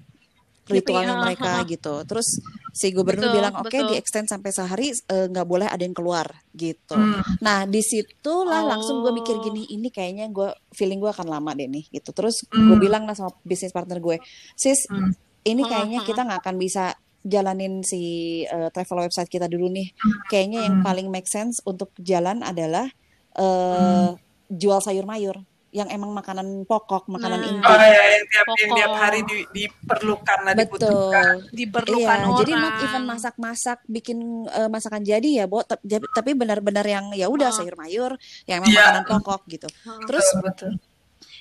[0.69, 1.65] Nyepi, ritualnya ha, mereka ha, ha.
[1.65, 2.37] gitu terus
[2.71, 3.89] si gubernur Betul, bilang oke betul.
[3.89, 7.17] di extend sampai sehari eh, nggak boleh ada yang keluar gitu Hmm.
[7.41, 9.41] nah di situlah langsung gue mikir Oh.
[9.41, 12.69] gini ini kayaknya gue feeling gue akan lama deh nih gitu terus Hmm.
[12.69, 14.21] gue bilang lah sama bisnis partner gue
[14.53, 15.09] sis Hmm.
[15.41, 16.05] ini Ha, kayaknya ha.
[16.05, 18.01] kita nggak akan bisa jalanin si
[18.43, 19.91] eh, travel website kita dulu nih
[20.25, 20.85] kayaknya yang Hmm.
[20.85, 22.87] paling make sense untuk jalan adalah
[23.35, 24.09] eh,
[24.49, 25.35] jual sayur mayur
[25.69, 27.49] yang emang makanan pokok makanan Nah.
[27.53, 28.73] inti Oh ya, yang tiap yang Pokok.
[28.75, 31.25] tiap hari di, diperlukan lah dibutuhkan.
[31.37, 31.53] Betul.
[31.53, 32.39] diperlukan Iya, orang.
[32.41, 34.17] jadi not even masak-masak bikin
[34.49, 35.61] eh, masakan jadi ya, Bo,
[36.09, 37.53] tapi benar-benar yang ya udah Ah.
[37.53, 38.81] sayur mayur, yang emang Iya.
[38.81, 39.69] makanan pokok gitu.
[40.09, 40.71] Terus Betul, betul.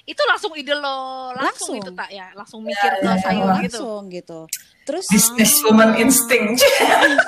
[0.09, 1.77] Itu langsung ide lo langsung, Langsung.
[1.77, 4.41] itu tak ya langsung mikir Ya, ke ya, ya, sayur gitu langsung gitu.
[4.89, 6.65] Terus Business woman instinct.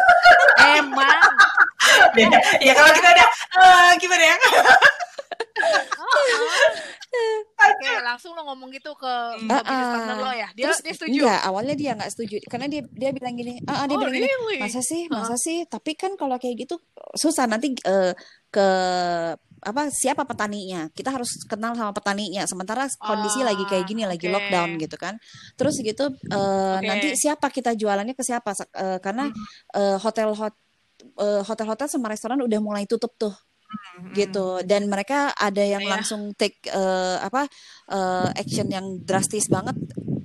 [0.80, 1.20] emang
[2.16, 2.28] ya,
[2.64, 3.24] ya kalau kita ada
[3.60, 4.36] eh, gimana ya?
[7.60, 9.92] Oke, langsung lo ngomong gitu ke, ke bisnis ah.
[9.92, 10.48] partner lo ya.
[10.56, 11.12] Dia terus dia setuju.
[11.20, 14.14] enggak, awalnya dia nggak setuju karena dia dia bilang gini, ah ah, dia Oh, bilang
[14.16, 14.58] gini, really?
[14.62, 16.80] masa sih, masa sih, tapi kan kalau kayak gitu
[17.12, 18.12] susah nanti eh,
[18.48, 18.68] ke
[19.60, 24.24] apa siapa petaninya kita harus kenal sama petaninya sementara kondisi Ah, lagi kayak gini lagi
[24.24, 24.32] oke.
[24.32, 25.14] lockdown gitu kan
[25.60, 26.86] terus gitu eh, Oke.
[26.88, 29.28] nanti siapa kita jualannya ke siapa eh, karena
[29.76, 30.54] eh, hotel hot
[31.20, 33.32] eh, hotel-hotel sama restoran udah mulai tutup tuh
[34.10, 36.02] gitu dan mereka ada yang Iya.
[36.02, 37.46] langsung take eh, apa
[37.86, 39.76] eh, action yang drastis banget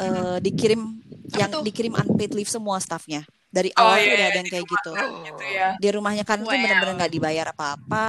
[0.01, 0.81] eh, dikirim
[1.29, 1.61] Apa yang tuh?
[1.61, 3.21] dikirim unpaid leave semua staffnya
[3.51, 5.67] dari Oh, awal tuh iya, udah iya, ada yang kayak gitu gitu ya.
[5.77, 6.63] di rumahnya kan tuh Wow.
[6.65, 8.07] bener-bener nggak dibayar apa-apa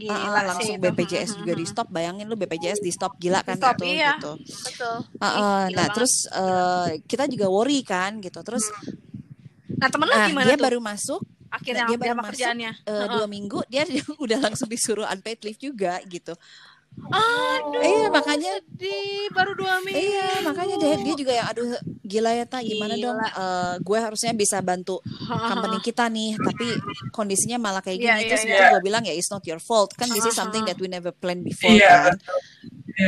[0.00, 0.82] Gila Ah, ah, sih langsung itu.
[0.88, 4.12] BPJS juga di stop bayangin lu BPJS di stop gila kan Di-stop, itu iya.
[4.16, 4.32] gitu
[4.64, 4.96] Betul.
[5.20, 5.28] Ah,
[5.68, 5.94] gila nah banget.
[6.00, 8.64] terus eh, kita juga worry kan gitu terus
[9.80, 10.64] Nah, temen lu gimana dia tuh?
[10.68, 12.72] baru masuk Akhirnya dia dia baru masuk, kerjaannya?
[12.72, 13.08] eh, Heeh.
[13.16, 13.82] dua minggu dia
[14.24, 16.32] udah langsung disuruh unpaid leave juga gitu
[17.00, 19.26] Aduh, Iya, makanya- sedih.
[19.30, 19.98] baru dua minggu.
[20.00, 21.66] Iya, makanya dia, dia juga yang aduh
[22.02, 23.04] gila ya tak gimana Gila.
[23.04, 23.18] dong?
[23.20, 26.66] Eh, gue harusnya bisa bantu company kita nih, tapi
[27.08, 28.06] kondisinya malah kayak gini.
[28.06, 28.50] Iya, iya, Terus iya.
[28.52, 29.90] gitu gue bilang ya it's not your fault.
[29.92, 32.10] Kan this is something that we never planned before Iya.
[32.10, 32.16] kan.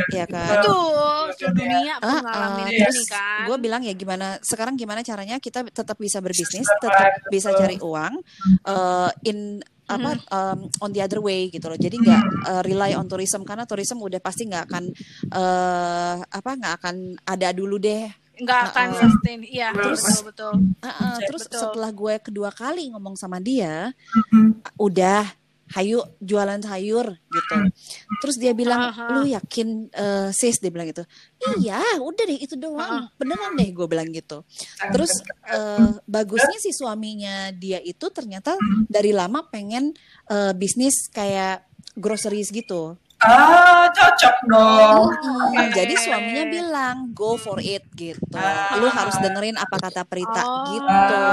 [0.09, 0.47] Iya kan?
[0.57, 0.95] Betul,
[1.37, 3.45] seluruh dunia pun Ah, ngalamin ah, ini terus kan.
[3.45, 8.13] gue bilang ya gimana sekarang gimana caranya kita tetap bisa berbisnis, tetap bisa cari uang
[8.65, 9.61] eh, in
[9.95, 11.75] apa um, on the other way gitu loh.
[11.75, 14.83] Jadi nggak eh, rely on tourism karena tourism udah pasti nggak akan
[15.31, 18.07] eh apa nggak akan ada dulu deh.
[18.33, 19.45] nggak akan sustain.
[19.45, 20.53] Iya, Terus- betul betul.
[20.81, 21.21] Ah, Betul.
[21.29, 23.93] terus setelah gue kedua kali ngomong sama dia,
[24.33, 24.73] Mhm.
[24.75, 25.21] udah
[25.73, 27.55] hayu jualan sayur gitu.
[28.21, 31.03] Terus dia bilang, lu yakin eh, sis dia bilang gitu.
[31.59, 33.09] Iya, udah deh itu doang.
[33.17, 34.45] Beneran deh gue bilang gitu.
[34.93, 35.11] Terus
[35.49, 38.55] eh, bagusnya si suaminya dia itu ternyata
[38.87, 39.91] dari lama pengen
[40.29, 42.97] eh, bisnis kayak groceries gitu.
[43.23, 45.07] Ah, cocok dong.
[45.09, 45.71] Mm, Oke.
[45.73, 48.19] Jadi suaminya bilang go for it gitu.
[48.33, 48.75] Ah.
[48.75, 50.67] Lu harus dengerin apa kata Prita Oh.
[50.69, 51.23] gitu.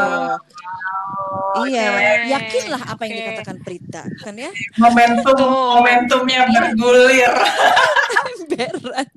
[1.61, 2.31] Iya, Oke.
[2.31, 3.20] yakinlah apa yang Oke.
[3.26, 4.50] dikatakan Prita, kan ya?
[4.79, 5.35] Momentum
[5.74, 7.35] momentumnya bergulir.
[8.76, 9.08] Berat.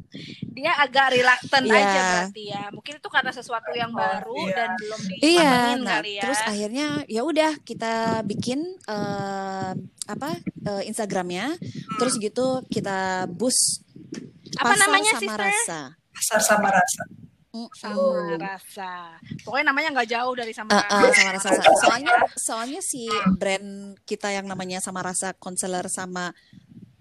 [0.54, 1.76] Dia agak reluctant Iya.
[1.76, 2.64] aja berarti ya.
[2.70, 4.56] Mungkin itu karena sesuatu yang Oh, baru iya.
[4.56, 6.22] dan belum Iya, dipahamin nah kali ya.
[6.22, 9.72] terus akhirnya ya udah kita bikin eh,
[10.06, 11.58] apa eh, Instagramnya,
[11.96, 13.82] terus gitu kita bus
[14.54, 15.42] Apa pasar namanya, sama sister?
[15.42, 15.80] rasa.
[16.14, 17.04] Pasar sama rasa.
[17.54, 17.70] Mm-mm.
[17.78, 18.92] sama rasa.
[19.42, 20.90] Pokoknya namanya nggak jauh dari sama rasa.
[21.00, 21.50] eh, sama rasa.
[21.80, 22.14] Soalnya
[22.50, 23.70] soalnya si brand
[24.04, 26.34] kita yang namanya sama rasa konselor sama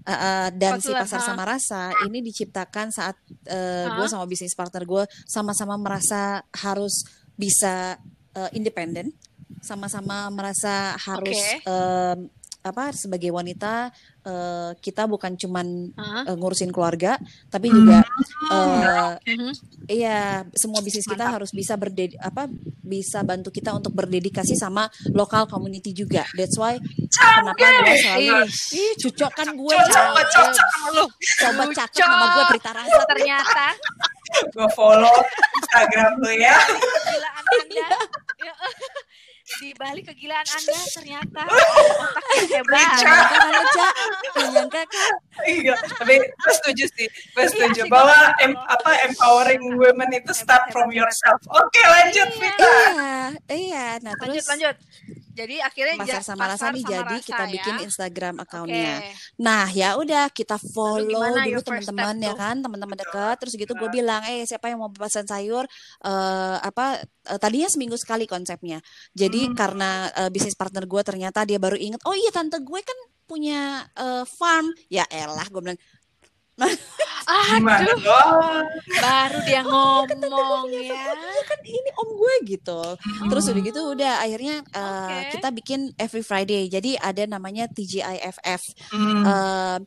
[0.02, 1.26] eh, eh, dan si pasar ha.
[1.26, 3.96] sama rasa ini diciptakan saat eh, Ha.
[3.98, 7.06] gue sama bisnis partner gue sama-sama merasa harus
[7.38, 7.96] bisa
[8.34, 9.12] eh, independen,
[9.62, 11.66] sama-sama merasa harus Oke.
[11.66, 12.18] em,
[12.62, 13.90] apa sebagai wanita
[14.22, 16.22] eh, kita bukan cuman Hah?
[16.30, 18.02] eh, ngurusin keluarga, tapi juga
[18.50, 19.52] eh, Mhm.
[19.86, 22.46] Iya, semua bisnis kita harus bisa berdedi apa
[22.82, 26.22] bisa bantu kita untuk berdedikasi sama lokal community juga.
[26.34, 26.78] That's why
[27.10, 28.34] kenapa gue selalu
[28.72, 30.68] ih cucok kan gue Cocok, cocok.
[30.92, 31.04] Lu
[31.40, 33.02] coba cakep nama gue Prita Rasa.
[33.08, 33.66] ternyata
[34.48, 35.16] Gue follow
[35.60, 36.56] Instagram lu ya.
[36.56, 37.88] Anda
[38.48, 38.54] ya,
[39.60, 42.96] di balik kegilaan Anda ternyata otak yang hebat.
[44.32, 44.86] Kan kan?
[45.42, 47.06] Iya, tapi gue setuju sih.
[47.34, 48.44] Gue setuju sih, bahwa setuju.
[48.46, 48.90] em, apa
[49.22, 51.38] empowering women itu start from yourself.
[51.46, 52.40] Oke, lanjut Iya.
[52.42, 52.66] Vita.
[52.66, 53.14] Iya,
[53.48, 53.86] iya.
[54.02, 54.76] Nah Lanjut terus lanjut.
[55.32, 57.52] Jadi akhirnya pasar sama rasa nih sama jadi rasa kita ya.
[57.56, 58.42] bikin Instagram Oke.
[58.44, 58.94] accountnya.
[59.40, 63.88] Nah ya udah kita follow gimana dulu teman-teman ya kan teman-teman dekat terus gitu gue
[63.88, 65.64] bilang eh siapa yang mau pesan sayur
[66.04, 68.84] eh apa eh, tadinya seminggu sekali konsepnya
[69.16, 69.56] jadi Hmm.
[69.56, 73.88] karena eh, bisnis partner gue ternyata dia baru inget oh iya tante gue kan punya
[73.96, 75.80] eh, farm ya elah gue bilang
[77.22, 77.96] Aduh,
[78.98, 80.10] baru dia ngomong
[80.74, 80.90] ya.
[81.46, 82.80] kan ini om gue gitu
[83.30, 84.82] terus udah gitu udah akhirnya eh,
[85.22, 85.38] Oke.
[85.38, 89.22] kita bikin every Friday jadi ada namanya TGIFF Hmm.
[89.22, 89.78] eh,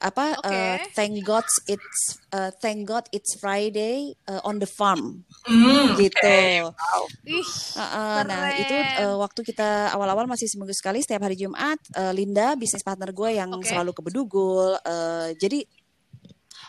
[0.00, 5.92] apa eh, thank God it's eh, thank God it's Friday eh, on the farm Hmm,
[5.98, 6.24] gitu.
[6.64, 6.72] oke.
[6.72, 7.02] Wow.
[7.26, 8.70] Ih, Uh, uh, nah itu
[9.02, 13.34] uh, waktu kita awal-awal masih seminggu sekali setiap hari Jumat uh, Linda bisnis partner gue
[13.34, 13.66] yang Oke.
[13.66, 15.64] selalu ke Bedugul uh, jadi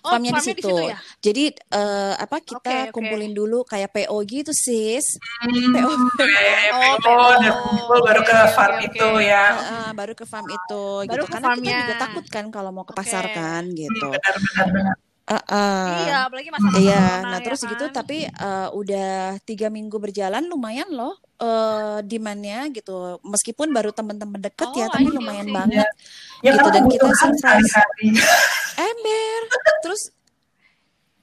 [0.05, 0.75] oh, farmnya di farmnya situ.
[0.85, 0.97] ya?
[1.19, 2.93] Jadi uh, apa kita Oke, oke.
[2.93, 5.05] kumpulin dulu kayak PO gitu sis.
[5.41, 5.89] Hmm, PO.
[6.75, 7.95] Oh, PO, dan PO.
[8.05, 9.45] baru ke farm oke, itu ya.
[9.51, 11.77] Uh, uh, baru ke farm itu Baru gitu ke karena kita farmnya.
[11.81, 13.33] juga takut kan kalau mau ke pasar Oke.
[13.33, 14.07] kan gitu.
[14.07, 14.95] Benar, benar, benar.
[15.25, 15.85] Uh, uh.
[16.05, 17.97] Iya, apalagi masa Iya, nah ya terus gitu kan?
[17.97, 23.17] tapi uh, udah tiga minggu berjalan lumayan loh uh, demandnya gitu.
[23.25, 25.89] Meskipun baru teman-teman deket ya, Oh, tapi I see, lumayan banget.
[26.45, 28.07] Ya Gitu, dan kita sehari-hari.
[28.85, 29.41] Ember,
[29.81, 30.13] terus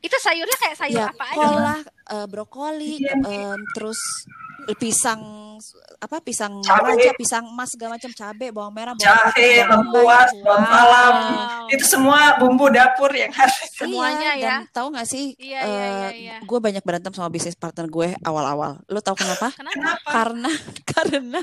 [0.03, 1.37] Itu sayurnya kayak sayur ya apa aja?
[1.39, 1.81] kolah,
[2.11, 3.23] uh, brokoli, Iya.
[3.23, 4.03] um, terus
[4.75, 5.23] pisang
[5.99, 6.99] apa pisang Cabe.
[6.99, 10.75] raja, pisang emas segala macam cabe, bawang merah, bawang Jahe, bawang lengkuas, bawang Wow.
[10.75, 11.15] malam.
[11.71, 14.51] Itu semua bumbu dapur yang harus Semuanya iya, ya.
[14.59, 16.37] Dan tahu nggak sih, Iya, iya, iya, iya.
[16.43, 18.83] gue banyak berantem sama bisnis partner gue awal-awal.
[18.91, 19.55] Lo tahu kenapa?
[19.55, 19.71] Kenapa?
[19.79, 20.09] Kenapa?
[20.11, 20.51] karena
[20.99, 21.41] karena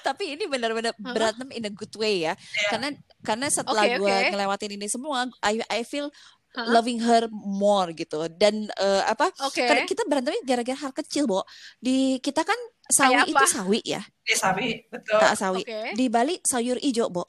[0.00, 2.68] tapi ini benar-benar berantem in a good way ya Iya.
[2.68, 2.88] karena
[3.20, 6.12] karena setelah Oke, gue ngelewatin ini semua I I feel
[6.52, 6.68] Hah?
[6.68, 9.64] loving her more gitu dan eh, apa Oke.
[9.64, 11.42] karena kita berantemnya gara-gara hal kecil bo
[11.78, 15.16] di kita kan sawi itu sawi ya Di sawi, betul.
[15.16, 15.96] tak sawi Oke.
[15.96, 17.24] di Bali sayur ijo bo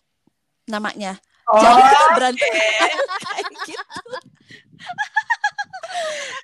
[0.65, 2.67] namanya Oh, jadi kita berantem oke.
[3.23, 3.84] kayak gitu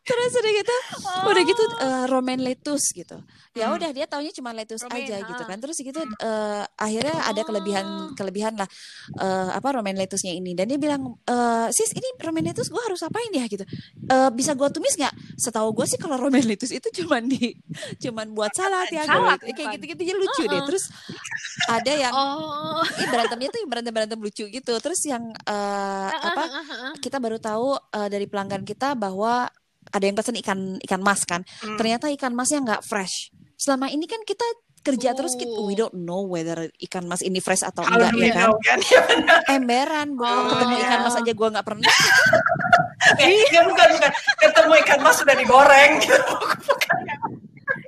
[0.03, 0.75] terus udah gitu
[1.21, 3.17] udah gitu eh, romaine lettuce gitu.
[3.53, 3.75] Ya Hmm.
[3.81, 5.57] udah dia taunya cuma lettuce Romaine, aja gitu kan.
[5.59, 8.11] Terus gitu eh, akhirnya ada kelebihan Oh.
[8.13, 8.69] kelebihan lah
[9.15, 10.53] eh, apa romaine lettuce-nya ini.
[10.53, 13.45] Dan dia bilang eh, sis ini romaine lettuce gue harus apain ya?
[13.45, 13.63] Gitu.
[14.09, 15.13] Eh, bisa gue tumis nggak?
[15.37, 17.53] Setahu gue sih kalau romaine lettuce itu cuman di
[18.03, 20.57] cuman buat salad ya Salad, gue kayak gitu-gitu aja lucu deh.
[20.57, 20.67] Uh-uh.
[20.67, 20.83] terus
[21.69, 22.81] ada yang Oh.
[22.83, 24.73] Ih, berantemnya tuh berantem berantem lucu gitu.
[24.79, 26.43] Terus yang eh, apa
[26.97, 29.38] kita baru tahu eh, dari pelanggan kita bahwa
[29.89, 31.75] ada yang pesen ikan ikan mas kan Hmm.
[31.75, 34.45] ternyata ikan masnya nggak fresh selama ini kan kita
[34.79, 35.67] kerja terus kita Oh.
[35.67, 38.79] we don't know whether ikan mas ini fresh atau How enggak ya kan know kan?
[38.79, 39.01] Ya
[39.51, 40.23] emberan Bu.
[40.23, 40.85] Oh, ketemu iya.
[40.85, 41.91] ikan mas aja gua nggak pernah
[43.17, 44.11] Eh, ya bukan bukan.
[44.37, 46.19] Ketemu ikan mas sudah digoreng gitu.
[46.67, 46.99] Bukan.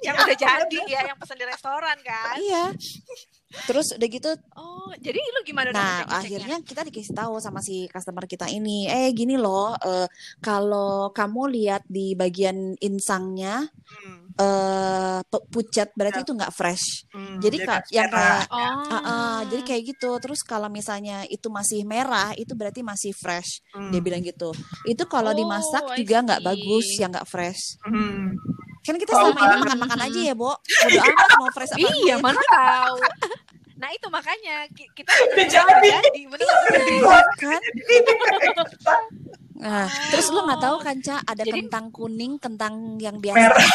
[0.08, 2.36] yang udah jadi ya, yang pesan di restoran kan.
[2.40, 2.64] iya
[3.68, 6.20] terus udah gitu Oh, jadi lu gimana dong Nah, ngecek-ngeceknya?
[6.20, 10.08] akhirnya kita dikasih tahu sama si customer kita ini, eh gini loh, eh,
[10.44, 16.26] kalau kamu lihat di bagian insangnya Hmm, eh pu- pucat berarti Ya.
[16.26, 16.86] itu nggak fresh.
[17.12, 18.70] hmm, Jadi dia ka- kan yang kayak Oh.
[18.92, 20.10] Ah, ah, jadi kayak gitu.
[20.20, 23.64] Terus kalau misalnya itu masih merah, itu berarti masih fresh.
[23.72, 24.52] Hmm, Dia bilang gitu.
[24.84, 27.80] Itu kalau Oh, dimasak I juga nggak bagus, yang nggak fresh.
[27.88, 28.36] hmm.
[28.82, 29.60] Kan kita Oh, selama ini kan.
[29.64, 30.52] makan-makan aja ya, Bo.
[30.58, 32.20] Bodo amat mau fresh apa Iya, enggak.
[32.24, 32.98] mana tahu.
[33.78, 35.90] Nah, itu makanya ki- kita Udah jadi.
[36.28, 36.48] Udah.
[36.82, 37.62] Iya kan?
[39.62, 40.10] Nah, Oh.
[40.10, 43.38] terus lu nggak tahu kan, Ca, ada Jadi- kentang kuning, kentang yang biasa.
[43.40, 43.70] Merah.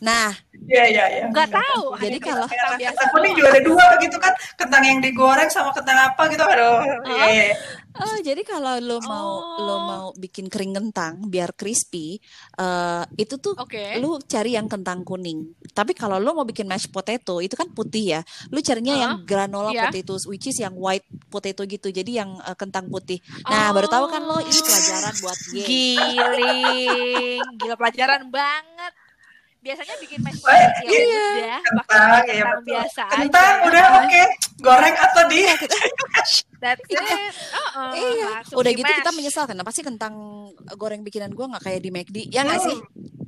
[0.00, 0.28] Nah,
[0.62, 1.24] Iya iya iya.
[1.26, 1.82] Nggak tahu.
[1.98, 4.32] Jadi kalau- kentang biasa Kentang kuning juga ada dua gitu kan.
[4.54, 6.40] Kentang yang digoreng sama kentang apa gitu.
[6.40, 6.78] Aduh.
[7.06, 7.46] Iya iya.
[7.90, 9.80] Oh, jadi kalau lo mau lo Oh.
[9.82, 12.22] mau bikin kering kentang biar crispy,
[12.54, 13.98] eh itu tuh Oke.
[13.98, 15.50] lu cari yang kentang kuning.
[15.74, 18.20] Tapi kalau lu mau bikin mashed potato itu kan putih ya.
[18.54, 19.90] Lu carinya yang granola iya.
[19.90, 21.90] potatoes which is yang white potato gitu.
[21.90, 23.18] Jadi yang eh, kentang putih.
[23.50, 25.64] Nah, baru tahu kan lo ini pelajaran buat ye.
[25.66, 28.92] Giling, gila pelajaran banget.
[29.60, 31.28] Biasanya bikin mashed potato ya iya.
[31.28, 32.64] udah Kentang ya kentang betul.
[32.64, 33.66] biasa Kentang aja.
[33.68, 34.22] udah oke.
[34.60, 35.40] Goreng atau di
[36.60, 36.96] That's it.
[36.96, 38.26] Uh-uh, Iya.
[38.36, 40.14] langsung Udah gitu kita menyesal kenapa sih kentang
[40.74, 42.16] goreng bikinan gua nggak kayak di McD?
[42.28, 42.78] Ya nggak sih?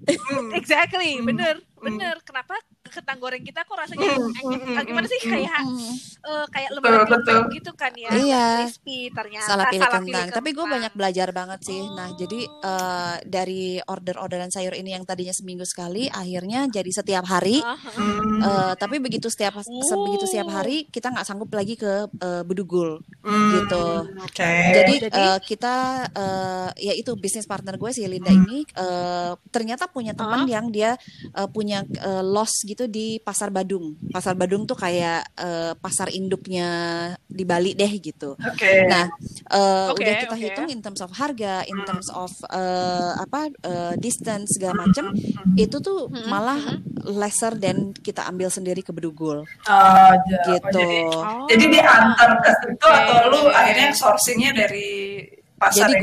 [0.03, 0.51] Hmm.
[0.53, 1.27] Exactly, Hmm.
[1.27, 1.85] bener, Hmm.
[1.85, 2.17] bener.
[2.23, 2.57] Kenapa
[2.93, 4.77] kentang goreng kita kok rasanya Hmm.
[4.77, 5.33] ah, gimana sih Hmm.
[5.33, 5.93] kayak Mm.
[6.23, 7.55] eh, kayak Betul, lembek-lembek betul.
[7.55, 8.47] gitu kan ya, Iya.
[8.63, 10.27] crispy ternyata salah pilih kentang.
[10.31, 10.75] Tapi gue kentang.
[10.75, 11.83] banyak belajar banget sih.
[11.91, 12.17] Nah, Oh.
[12.17, 17.59] jadi eh, dari order-orderan sayur ini yang tadinya seminggu sekali, akhirnya jadi setiap hari.
[17.59, 18.39] Hmm.
[18.39, 20.55] Eh, tapi begitu setiap se- begitu setiap Oh.
[20.55, 23.01] hari kita nggak sanggup lagi ke eh, Bedugul.
[23.23, 23.51] Hmm.
[23.55, 23.85] gitu.
[24.19, 24.51] Oke.
[24.75, 25.75] Jadi, Jadi- eh, kita
[26.09, 30.49] eh, ya itu bisnis partner gue si Linda ini eh, ternyata punya teman Ah.
[30.51, 30.99] yang dia
[31.31, 33.99] eh, punya eh, loss gitu di Pasar Badung.
[34.11, 36.69] Pasar Badung tuh kayak eh, pasar induknya
[37.27, 38.35] di Bali deh gitu.
[38.39, 38.87] Oke.
[38.87, 39.07] Nah,
[39.51, 40.43] eh, Oke, udah kita oke.
[40.43, 45.13] hitung in terms of harga, in terms of eh, apa eh, distance segala macam,
[45.55, 47.15] itu tuh Hmm, malah hmm.
[47.15, 50.53] lesser than kita ambil sendiri ke Bedugul Oh, oh, gitu.
[50.73, 51.47] jadi, Oh.
[51.49, 52.93] jadi diantar ke situ Oke.
[52.93, 55.23] atau lu akhirnya sourcingnya dari
[55.57, 56.03] pasar Jadi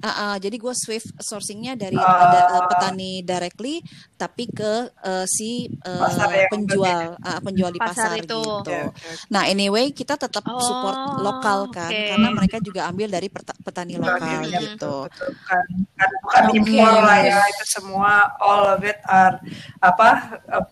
[0.00, 2.04] Ah, ah, jadi gue swift sourcingnya dari Oh.
[2.04, 3.84] ada, eh, petani directly,
[4.14, 8.40] tapi ke eh, si yang penjual ah, penjual di Pasar pasar, itu.
[8.40, 8.60] gitu.
[8.64, 9.08] Oke, oke.
[9.28, 12.08] Nah anyway kita tetap support Oh, lokal kan, oke.
[12.08, 15.06] karena mereka juga ambil dari peta- petani lokal Iya, gitu.
[15.06, 16.56] betul, bukan bukan, bukan Oke.
[16.58, 19.36] impor lah ya itu semua all of it are
[19.78, 20.08] apa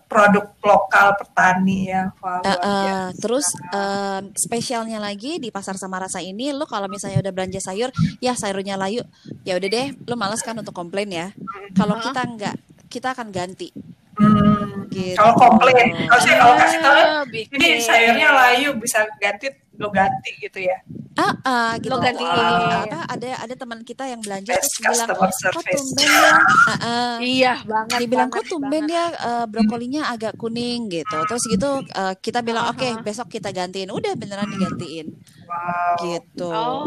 [0.04, 3.16] produk lokal petani ya eh, biasa.
[3.18, 7.90] terus em, spesialnya lagi di pasar sama rasa ini, lo kalau misalnya udah belanja sayur,
[8.18, 9.02] ya sayurnya layu,
[9.42, 11.26] ya udah deh, lo males kan untuk komplain ya.
[11.72, 12.04] Kalau Hah?
[12.04, 12.54] kita enggak,
[12.86, 13.68] kita akan ganti.
[14.14, 15.14] Hmm, Gitu.
[15.14, 17.78] kalau komplain kalau saya kalau kasih tahu Ah, ini bikin.
[17.78, 20.74] sayurnya layu bisa ganti lo ganti gitu ya
[21.14, 21.90] Ah, ah, gitu.
[21.90, 22.26] Lo gantiin.
[22.26, 26.70] Ah, apa ada ada teman kita yang belanja best terus bilang kok tumben ya Ah,
[26.74, 27.14] ah.
[27.20, 27.96] Iya banget.
[27.96, 28.90] dia bilang kok tumben banget.
[28.90, 32.98] ya eh, brokolinya agak kuning gitu terus gitu eh, kita bilang oke Aha.
[32.98, 35.14] besok kita gantiin udah beneran digantiin
[35.48, 36.84] wow gitu Oh,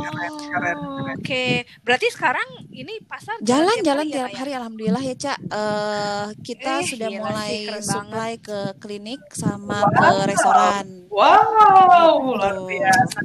[1.18, 1.46] oke.
[1.84, 4.40] Berarti sekarang ini pasar jalan tiap jalan hari ya, tiap Kak, ya?
[4.42, 9.84] hari alhamdulillah ya cak Eh, kita Eh, sudah gila mulai sih, supply ke klinik sama
[9.84, 9.92] Wow.
[10.00, 12.66] ke restoran wow luar Gitu.
[12.72, 13.20] biasa.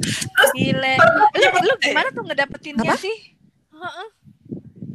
[0.97, 2.95] Bentuknya Lu, lu gimana tuh ngedapetinnya Apa?
[2.99, 3.15] sih?
[3.71, 4.07] Heeh.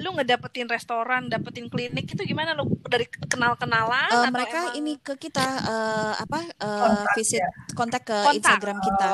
[0.03, 4.93] Lu ngedapetin restoran, dapetin klinik itu gimana lu dari kenal-kenalan Uh, atau mereka emang- ini
[4.97, 7.49] ke kita uh, apa uh, Kontak, visit ya?
[7.73, 8.37] kontak ke Kontak.
[8.37, 9.09] Instagram kita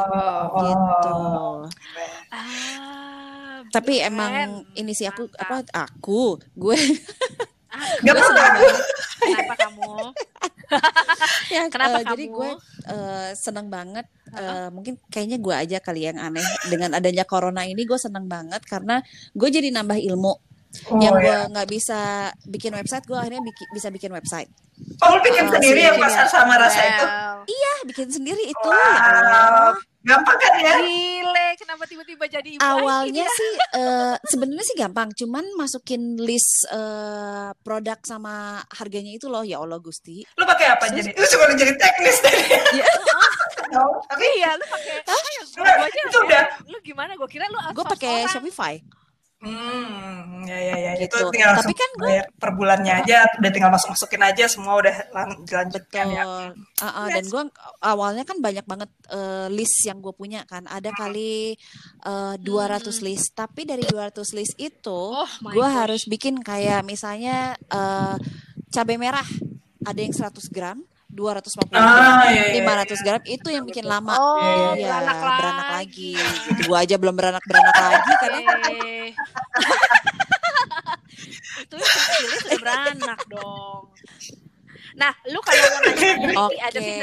[0.48, 1.16] Oh, gitu.
[2.29, 4.09] Ah, Tapi keren.
[4.09, 4.33] emang
[4.74, 6.20] ini sih aku apa aku
[6.53, 6.79] gue
[7.68, 8.81] Ah, Gak gue banget
[9.20, 9.92] Kenapa kamu?
[11.55, 12.35] ya Kenapa uh, jadi kamu?
[12.35, 12.51] gue
[12.88, 17.85] uh, senang banget uh, mungkin kayaknya gue aja kali yang aneh dengan adanya corona ini
[17.85, 20.33] gue senang banget karena gue jadi nambah ilmu
[20.87, 21.24] Oh, yang ya.
[21.24, 22.00] gue nggak bisa
[22.44, 24.50] bikin website gue akhirnya biki- bisa bikin website
[25.00, 25.96] Oh, lu bikin Oh, sendiri iya.
[25.96, 27.02] pasar sama rasa itu?
[27.02, 28.76] Well, ah bikin sendiri itu Wow.
[28.76, 29.74] ya Allah.
[30.00, 30.74] Gampang kan ya?
[30.78, 36.62] Gile, kenapa tiba-tiba jadi ibu awalnya lagi sih eh, sebenarnya sih gampang cuman masukin list
[36.68, 41.11] eh, produk sama harganya itu loh ya Allah Gusti Lu pakai apa jadi?
[41.11, 42.44] Lu cuma jadi teknis tadi.
[42.78, 42.87] Ya.
[43.68, 46.44] No, tapi Iya, lu pakai itu udah.
[46.66, 47.18] Lu gimana?
[47.18, 48.31] Gua kira lu gue pakai.
[48.31, 48.78] Shopify
[49.38, 50.92] Hmm, ya ya ya.
[50.98, 51.31] Itu Gitu.
[51.31, 54.94] tinggal Tapi langsung kan bayar per bulannya aja, udah tinggal masuk masukin aja semua udah
[55.46, 56.22] dilanjutkan ya.
[56.83, 57.42] Ah, ah, dan gue
[57.79, 60.66] awalnya kan banyak banget eh, list yang gue punya kan.
[60.66, 61.55] Ada kali
[62.03, 63.38] eh, 200 list.
[63.38, 68.14] Tapi dari 200 list itu Oh gue harus bikin kayak misalnya eh,
[68.74, 69.27] cabai merah
[69.87, 74.12] ada yang 100 gram 250 gram Ah, iya, iya, 500 gram itu yang bikin lama.
[74.12, 76.12] Oh, ya beranak beranak lagi.
[76.14, 76.44] lagi.
[76.52, 78.38] Gitu gue aja belum beranak beranak lagi karena
[81.64, 83.82] itu kecilnya sudah beranak dong.
[84.98, 86.94] Nah, lu kalau mau nanya ada sih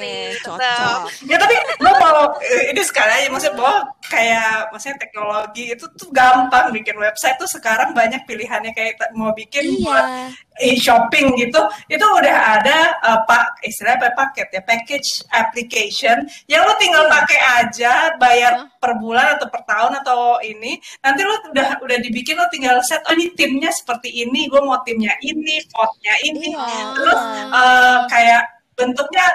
[0.44, 1.02] cocok.
[1.32, 6.10] Ya tapi lo mau eh, ini sekali aja maksudnya bahwa kayak maksudnya teknologi itu tuh
[6.14, 8.72] gampang bikin website tuh sekarang banyak pilihannya.
[8.76, 11.60] Kayak mau bikin buat iya e-shopping gitu
[11.92, 17.40] itu udah ada eh, pak istilahnya apa paket ya package application yang lo tinggal pakai
[17.64, 22.48] aja bayar per bulan atau per tahun atau ini nanti lo udah udah dibikin lo
[22.48, 26.50] tinggal set oh ini timnya seperti ini gue mau timnya ini fontnya ini.
[26.56, 27.44] Iya, terus iya.
[27.52, 28.44] eh, kayak
[28.76, 29.26] bentuknya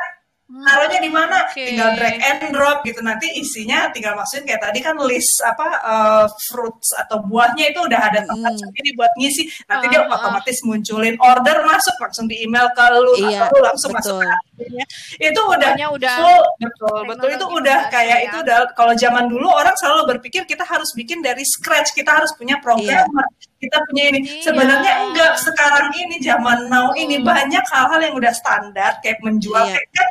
[0.51, 1.63] Hmm, taruhnya di mana oke.
[1.63, 6.27] tinggal drag and drop gitu nanti isinya tinggal masukin kayak tadi kan list apa eh,
[6.45, 8.61] fruits atau buahnya itu udah ada tempat Mm.
[8.61, 10.11] sendiri buat ngisi nanti Ah, dia ah.
[10.11, 14.27] otomatis munculin order masuk langsung di email ke lu Iya, atau lu langsung masuk betul.
[14.27, 14.85] ke adminnya.
[15.23, 18.27] itu udah Pokoknya udah full betul betul itu teknologi udah udah kayak ya.
[18.27, 22.35] itu udah kalau zaman dulu orang selalu berpikir kita harus bikin dari scratch kita harus
[22.35, 23.23] punya programmer
[23.57, 24.43] kita punya ini Iya.
[24.43, 27.29] sebenarnya enggak sekarang ini zaman now ini Hmm.
[27.29, 29.79] banyak hal-hal yang udah standar kayak menjual Iya.
[29.79, 30.09] kayak kan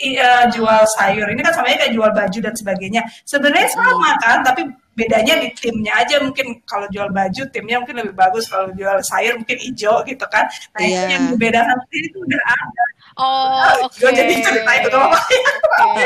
[0.00, 1.28] iya, jual sayur.
[1.28, 3.02] Ini kan samanya kayak jual baju dan sebagainya.
[3.28, 6.18] Sebenarnya sama kan tapi bedanya di timnya aja.
[6.20, 8.48] Mungkin kalau jual baju timnya mungkin lebih bagus.
[8.48, 10.48] Kalau jual sayur mungkin hijau gitu kan.
[10.76, 11.02] Nah Iya.
[11.16, 12.84] yang membedakan itu udah ada
[13.20, 14.00] Oh, oke.
[14.00, 16.04] gue jadi cerita itu doang Oke.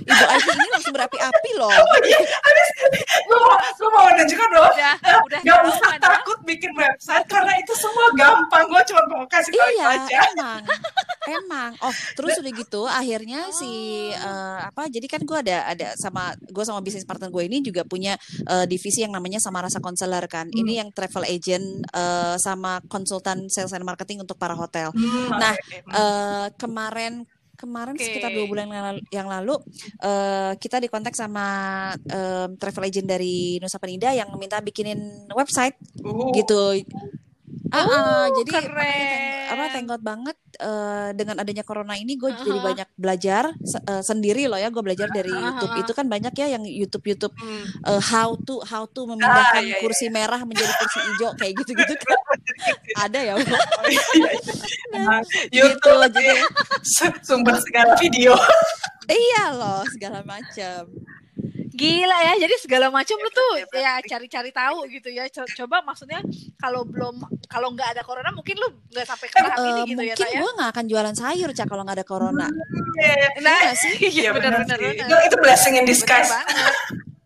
[0.00, 2.68] ibu Aji ini langsung berapi-api loh habis
[3.20, 6.00] gue mau gue mau menunjukkan bahwa Udah, udah Gak usah ya?
[6.00, 8.64] takut bikin website karena itu semua gampang.
[8.66, 10.18] Gue cuma mau kasih tahu itu iya aja.
[10.30, 10.60] emang
[11.26, 13.70] emang oh terus udah gitu akhirnya si
[14.10, 17.84] eh, apa jadi kan gue ada ada sama gue sama bisnis partner gue ini juga
[17.84, 22.80] punya eh, divisi yang namanya sama rasa konselor kan ini yang travel agent eh, sama
[22.86, 25.92] konsultan sales and marketing untuk para hotel Hmm, Nah, oke, oke.
[26.30, 27.26] Eh kemarin
[27.60, 28.08] kemarin Oke.
[28.08, 28.72] sekitar dua bulan
[29.12, 29.52] yang lalu,
[30.00, 31.44] eh, kita dikontak sama
[32.08, 36.80] em, travel agent dari Nusa Penida yang minta bikinin website Uh, gitu.
[37.70, 38.66] Ah, ah, jadi keren.
[38.66, 42.66] makanya thank- apa thank God banget eh, dengan adanya corona ini gue jadi Aha.
[42.66, 45.54] banyak belajar se- eh, sendiri loh ya gue belajar dari Aha.
[45.54, 47.86] YouTube itu kan banyak ya yang YouTube YouTube hmm.
[47.86, 51.70] eh, how to how to memindahkan iya, iya, kursi merah menjadi kursi hijau kayak gitu
[51.74, 52.18] gitu kan
[52.96, 53.44] ada ya Bu?
[53.44, 54.30] Oh, iya, iya.
[54.92, 56.32] Emang gitu YouTube jadi
[56.82, 58.34] su- sumber segala video.
[59.06, 60.86] iya loh segala macam
[61.70, 65.24] Gila ya, jadi segala macam lu tuh Hebat, ya cari-cari tahu gitu ya.
[65.26, 66.20] Co- Coba maksudnya
[66.54, 67.16] kalau belum
[67.48, 70.28] kalau nggak ada corona mungkin lu nggak sampai ke tahap Eh, ini gitu ya, mungkin
[70.28, 70.40] ya.
[70.44, 72.46] gue nggak akan jualan sayur cak kalau nggak ada corona
[73.00, 73.94] Iya, Nah, Iya sih?
[73.96, 74.76] iya iya benar benar-benar.
[74.92, 75.00] sih.
[75.00, 76.28] Itu, itu blessing in disguise.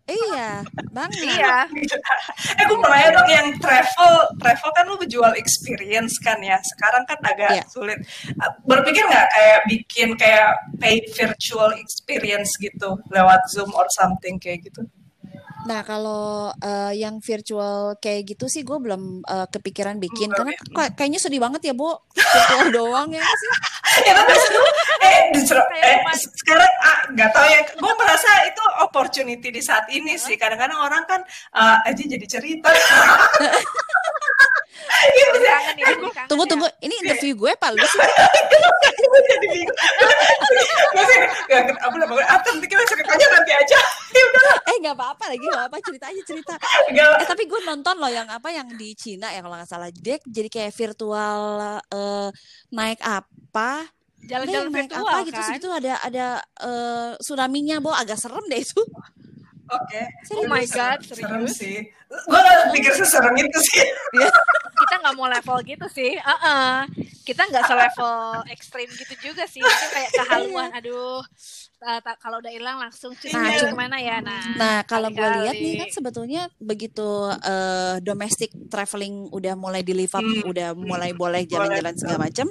[0.05, 0.61] Iya
[0.93, 1.65] banget Iya.
[2.61, 7.03] eh gue mau nanya dong yang travel travel kan lu jual experience kan ya sekarang
[7.09, 7.63] kan agak Iya.
[7.67, 7.99] sulit
[8.35, 14.61] Uh, berpikir nggak kayak bikin kayak paid virtual experience gitu lewat zoom or something kayak
[14.61, 14.85] gitu
[15.65, 20.29] Nah, kalau eh, yang virtual kayak gitu sih gue belum eh, kepikiran bikin.
[20.29, 20.93] Belum karena ya?
[20.93, 21.89] kayaknya sedih banget ya, Bu.
[22.13, 23.51] Virtual doang ya sih.
[24.05, 24.63] ya tapi seru.
[25.05, 25.97] eh justru eh,
[26.41, 27.59] sekarang ah, nggak tahu ya.
[27.73, 30.37] Gue merasa itu opportunity di saat ini sih.
[30.37, 31.21] Kadang-kadang orang kan
[31.57, 32.69] ah, aja jadi cerita
[35.05, 35.57] Iya, ya,
[36.27, 36.49] Tunggu ya.
[36.51, 37.79] tunggu, ini interview gue apa lu?
[37.83, 37.99] Sih?
[39.05, 39.77] gue jadi bingung
[40.95, 41.99] gue sih nggak bangun
[42.55, 43.79] nanti kita ceritanya nanti aja.
[44.15, 44.25] Ya
[44.65, 46.53] Eh nggak apa-apa lagi nggak apa cerita aja cerita.
[46.91, 49.89] Eh tapi gue nonton loh yang apa yang di Cina ya kalau nggak salah.
[49.91, 51.41] Dia jadi kayak virtual
[51.91, 52.29] eh,
[52.71, 53.87] naik apa?
[54.25, 55.37] Jalan-jalan virtual apa gitu.
[55.37, 55.45] kan.
[55.51, 56.25] segitu ada ada
[56.63, 57.91] eh, tsunami-nya bo.
[57.93, 58.81] Agak serem deh itu
[59.65, 60.01] Oke.
[60.31, 61.53] Oh my Serem- God, serem serius?
[61.55, 61.77] sih.
[62.05, 63.81] Gue gak pikir seserem itu sih.
[64.81, 66.13] kita nggak mau level gitu sih.
[66.15, 66.85] Uh-uh.
[67.25, 68.15] Kita nggak selevel
[68.49, 69.59] ekstrim gitu juga sih.
[69.59, 70.69] Itu kayak kehaluan.
[70.71, 71.25] Aduh,
[72.17, 74.17] kalau udah hilang langsung cuci Nah, nah, ke mana ya?
[74.21, 77.05] Nah, Nah, kalau gue lihat nih kan sebetulnya begitu
[77.41, 80.45] eh, domestic traveling udah mulai di live up, Hmm.
[80.45, 82.47] udah mulai boleh jalan-jalan segala macam.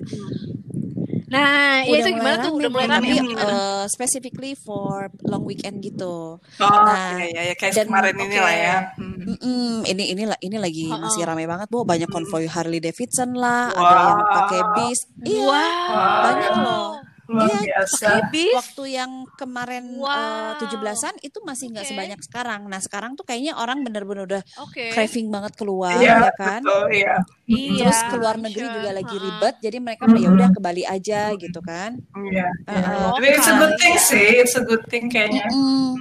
[1.35, 2.47] Nah, ya itu mulai gimana tuh?
[2.47, 4.91] rame Udah mulai rame tapi eh, specifically for
[5.23, 6.39] long weekend gitu.
[6.39, 7.55] Oh, Nah, iya, iya, iya.
[7.55, 8.41] Kayak dan- kemarin ini oke.
[8.41, 8.77] lah ya.
[8.95, 9.79] Hmm.
[9.83, 13.69] Ini ini lah ini lagi Oh, masih ramai banget bu banyak konvoy Harley Davidson lah
[13.69, 14.05] ada Wah.
[14.07, 16.23] yang pakai bis iya Wow.
[16.23, 16.89] banyak loh
[17.25, 18.09] Luar Iya, biasa.
[18.31, 20.61] Waktu yang kemarin Wow.
[20.61, 21.91] tujuh belasan itu masih nggak Oke.
[21.91, 24.93] sebanyak sekarang nah sekarang tuh kayaknya orang bener-bener udah Oke.
[24.93, 27.15] craving banget keluar Iya, ya kan betul, iya.
[27.47, 27.89] Iya.
[27.89, 28.75] terus keluar negeri sure.
[28.75, 30.21] juga lagi ribet jadi mereka Mm-mm.
[30.21, 32.47] ya udah ke Bali aja gitu kan Iya.
[32.69, 32.77] iya.
[32.85, 33.17] Uh-uh.
[33.17, 34.05] Tapi it's a good thing Iya.
[34.05, 35.45] sih, it's a good thing kayaknya.
[35.49, 35.97] Mm-mm.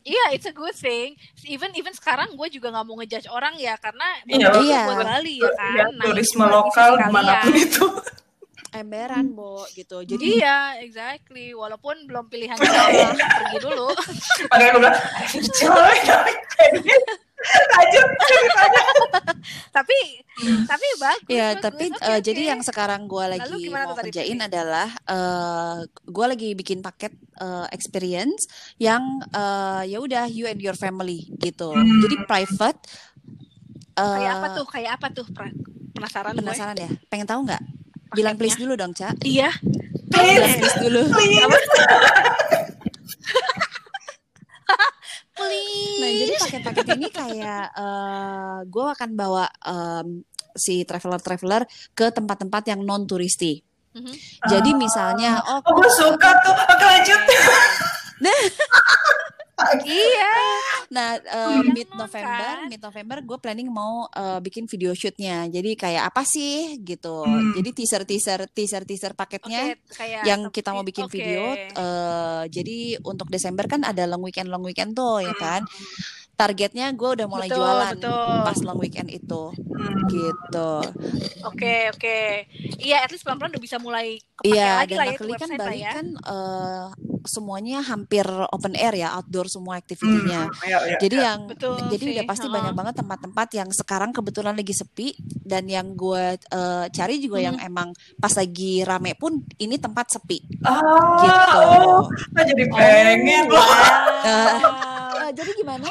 [0.00, 1.12] Iya, it's a good thing.
[1.44, 4.80] Even even sekarang gue juga nggak mau ngejudge orang ya karena Iya, bagus iya.
[4.88, 5.70] buat Bali ya kan.
[5.70, 7.84] Iya, Nah, turisme lokal di mana pun itu.
[8.72, 11.50] Emberan bo gitu jadi Iya, exactly.
[11.52, 12.56] Walaupun belum pilihan
[13.40, 13.90] pergi dulu.
[14.46, 14.98] Makanya gue bilang,
[15.56, 15.96] "Coy,
[17.70, 18.08] lanjut
[19.70, 19.98] tapi
[20.66, 21.24] tapi bagus.
[21.26, 21.62] Ya, bagus.
[21.62, 22.22] tapi Oke, eh, oke.
[22.22, 28.44] jadi yang sekarang gue lagi mau kerjain adalah eh gue lagi bikin paket eh, experience
[28.76, 31.72] yang eh, ya udah you and your family gitu.
[31.72, 32.00] Hmm.
[32.00, 32.80] Jadi private.
[33.96, 34.66] eh, kayak apa tuh?
[34.68, 35.26] Kayak apa tuh?
[35.28, 35.58] Pra-
[35.90, 36.40] Penasaran, gue.
[36.40, 36.90] Penasaran ya?
[37.08, 37.62] Pengen tahu nggak?
[38.10, 39.14] Bilang please dulu dong, Ca.
[39.22, 39.48] Iya.
[40.10, 41.02] Bilang please dulu.
[45.40, 50.20] Nah, jadi paket-paket ini kayak eh gue akan bawa em,
[50.52, 51.64] si traveler-traveler
[51.96, 53.56] ke tempat-tempat yang non turisti.
[53.96, 54.14] Mhm.
[54.46, 56.54] Jadi misalnya, oh Oh, gue suka tuh.
[56.54, 57.20] Oke, lanjut.
[59.82, 60.32] Iya.
[60.90, 62.66] Nah, uh, mid non, November, kan?
[62.66, 65.46] mid November gue planning mau uh, bikin video shootnya.
[65.46, 67.22] Jadi kayak apa sih gitu.
[67.22, 67.54] Hmm.
[67.54, 71.12] Jadi teaser teaser teaser teaser paketnya Oke, kayak yang kita mau bikin oke.
[71.12, 71.54] video.
[71.76, 75.62] uh, jadi untuk Desember kan ada long weekend long weekend tuh ya kan.
[76.34, 78.36] Targetnya gue udah mulai Betul, jualan betul.
[78.48, 79.42] pas long weekend itu
[79.80, 79.96] Hmm.
[80.08, 80.72] gitu.
[81.44, 82.18] Oke, oke.
[82.76, 85.92] Iya, at least pelan-pelan udah bisa mulai Iya, lagi dan lah ya kan Bali ya.
[85.96, 86.84] kan uh,
[87.24, 90.46] semuanya hampir open air ya, outdoor semua aktivitinya.
[90.46, 90.98] Hmm, iya, iya.
[90.98, 92.54] Jadi yang Betul jadi sih, udah pasti heeh.
[92.54, 97.56] banyak banget tempat-tempat yang sekarang kebetulan lagi sepi dan yang gue eh, cari juga yang
[97.56, 97.66] Hmm.
[97.66, 100.38] emang pas lagi rame pun ini tempat sepi.
[100.62, 100.80] Ah,
[101.18, 101.58] Gitu.
[101.58, 103.68] oh, ah, jadi pengen Oh, loh.
[104.20, 105.16] Eh, wow.
[105.18, 105.88] eh, jadi gimana?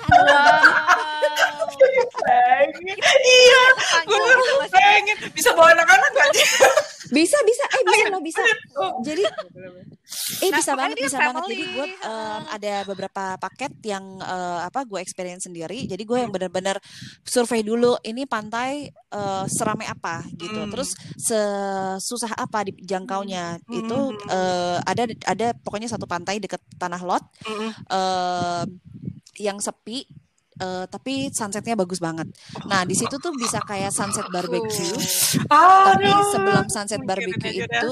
[2.19, 2.97] Pengen.
[2.99, 3.63] Iya,
[4.05, 4.34] gue
[4.69, 5.17] pengen.
[5.32, 6.47] Bisa bawa anak-anak gak sih?
[7.09, 8.41] bisa bisa eh bisa loh bisa.
[8.75, 9.01] Oh.
[9.01, 9.25] Jadi
[10.41, 11.34] eh Nah, bisa banget bisa banget.
[11.38, 11.53] family.
[11.53, 15.86] Jadi gue em, ada beberapa paket yang eh, apa gue experience sendiri.
[15.86, 16.82] Jadi gue yang benar-benar
[17.24, 20.66] survei dulu ini pantai eh, seramai apa gitu.
[20.66, 20.72] Hmm.
[20.74, 23.62] Terus sesusah apa dijangkaunya.
[23.62, 23.74] Hmm.
[23.74, 23.99] Itu
[24.30, 27.72] eh, ada ada pokoknya satu pantai deket Tanah Lot Mm-mm.
[27.89, 28.64] eh,
[29.39, 30.03] yang sepi
[30.60, 32.28] eh, tapi sunsetnya bagus banget.
[32.68, 34.95] Nah di situ tuh bisa kayak sunset barbecue.
[35.47, 36.30] Tapi Aduh.
[36.36, 37.91] sebelum sunset barbecue itu,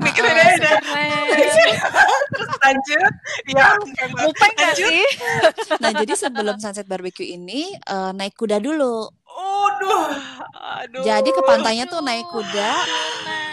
[0.00, 0.72] Mikirin aja.
[2.32, 3.12] Terus lanjut.
[3.52, 3.68] Ya,
[4.16, 4.90] Mupeng gak lanjut.
[4.90, 5.04] sih?
[5.82, 9.06] nah jadi sebelum sunset barbecue ini eh, naik kuda dulu.
[9.36, 10.08] Aduh.
[10.80, 11.04] Aduh.
[11.04, 12.70] Jadi ke pantainya tuh naik kuda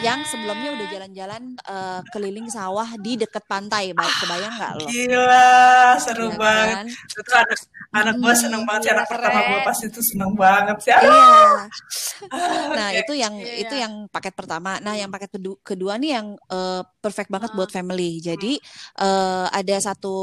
[0.04, 3.92] yang sebelumnya udah jalan-jalan eh, keliling sawah di deket pantai.
[3.92, 4.86] Ba- Kebayang nggak lo?
[4.86, 5.50] Gila,
[5.98, 6.76] seru Ya banget.
[6.76, 6.86] kan?
[6.92, 7.60] Itu anak
[7.94, 8.92] anak gue seneng banget.
[8.92, 9.12] Anak Keren.
[9.16, 10.92] pertama gue pasti itu seneng banget sih.
[10.92, 11.24] Iya.
[12.74, 13.00] Nah, Oke.
[13.00, 14.80] itu yang Iya, itu yang paket pertama.
[14.80, 17.56] Nah, yang paket kedu- kedua nih yang eh, perfect banget Ah.
[17.56, 18.20] buat family.
[18.20, 18.56] Jadi
[18.98, 20.16] eh, ada satu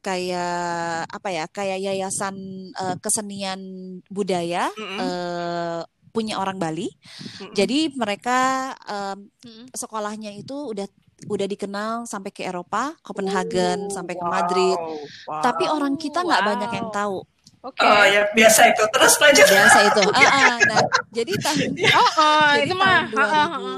[0.00, 0.64] kayak
[1.08, 1.44] apa ya?
[1.46, 2.36] Kayak yayasan
[2.72, 3.60] eh, kesenian
[4.08, 4.98] budaya Mm-mm.
[4.98, 5.80] eh,
[6.12, 6.92] punya orang Bali.
[7.40, 7.52] Mm-mm.
[7.52, 8.38] Jadi mereka
[8.78, 9.66] em, Mm-mm.
[9.72, 10.84] sekolahnya itu udah
[11.24, 14.76] udah dikenal sampai ke Eropa, Copenhagen, sampai ke Wow, Madrid.
[15.24, 15.40] wow.
[15.40, 16.94] Tapi orang kita nggak banyak yang Wow.
[16.94, 17.18] tahu.
[17.62, 17.78] Oke.
[17.80, 18.82] Oh ya biasa itu.
[18.90, 19.46] Terus lanjut.
[19.46, 20.02] Biasa itu.
[20.18, 20.56] Ah, ah.
[20.60, 21.58] Nah, jadi tahun
[21.94, 23.06] Oh, oh, Jadi itu mah.
[23.06, 23.72] ha, 2000 ha.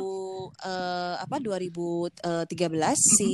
[0.65, 2.17] eh, apa 2013
[2.97, 3.31] si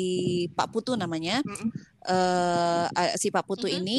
[0.51, 1.71] Pak Putu namanya Mm-mm.
[2.03, 3.79] eh eh, si Pak Putu Mhm.
[3.79, 3.99] ini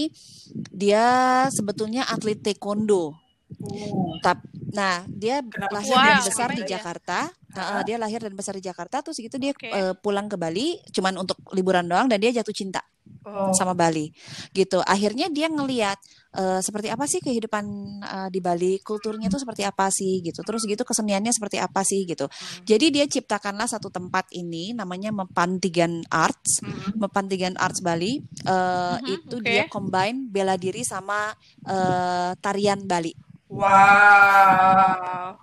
[0.69, 1.05] dia
[1.47, 3.15] sebetulnya atlet taekwondo.
[3.61, 4.39] Uh, Tap,
[4.71, 6.69] nah dia Kenapa lahir dan besar di ya?
[6.79, 7.27] Jakarta.
[7.51, 9.67] Nah, dia lahir dan besar di Jakarta terus gitu dia Oke.
[9.67, 12.79] eh, pulang ke Bali cuman untuk liburan doang dan dia jatuh cinta.
[13.21, 13.53] Oh.
[13.53, 14.09] sama Bali
[14.49, 15.97] gitu akhirnya dia ngeliat
[16.33, 17.65] eh, seperti apa sih kehidupan
[18.01, 22.05] eh, di Bali kulturnya tuh seperti apa sih gitu terus gitu keseniannya seperti apa sih
[22.05, 22.25] gitu
[22.63, 26.97] jadi dia ciptakanlah satu tempat ini namanya Mepantigan Arts Hmm.
[26.97, 29.45] Mepantigan Arts Bali eh, Mhm, itu oke.
[29.45, 31.29] dia combine bela diri sama
[31.61, 33.13] eh, tarian Bali
[33.51, 35.35] Wow.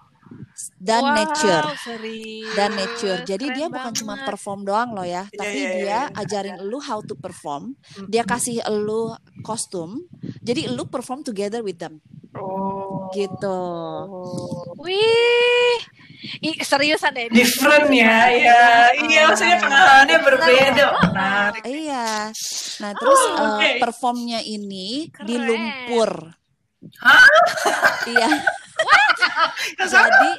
[0.80, 2.54] dan Wow, nature serius.
[2.54, 3.18] dan nature.
[3.22, 4.26] Jadi Keren dia bukan cuma banget.
[4.26, 6.00] perform doang loh ya, Iya, tapi iya, dia iya.
[6.16, 7.76] ajarin lu how to perform.
[8.04, 10.02] Dia kasih lu kostum.
[10.40, 12.00] Jadi lu perform together with them.
[12.32, 13.10] Oh.
[13.10, 13.60] Gitu.
[14.78, 15.78] Wih,
[16.40, 17.30] Ih, seriusan deh.
[17.30, 18.62] Different ya, ya.
[18.96, 20.86] Iya, maksudnya pengalamannya berbeda.
[21.04, 21.62] Menarik.
[21.62, 22.06] Iya.
[22.78, 23.70] Nah, terus Oh, eh, oke.
[23.80, 25.46] performnya ini di Keren.
[25.46, 26.10] lumpur.
[27.02, 27.26] Hah?
[28.06, 28.30] Iya.
[29.82, 30.30] Jadi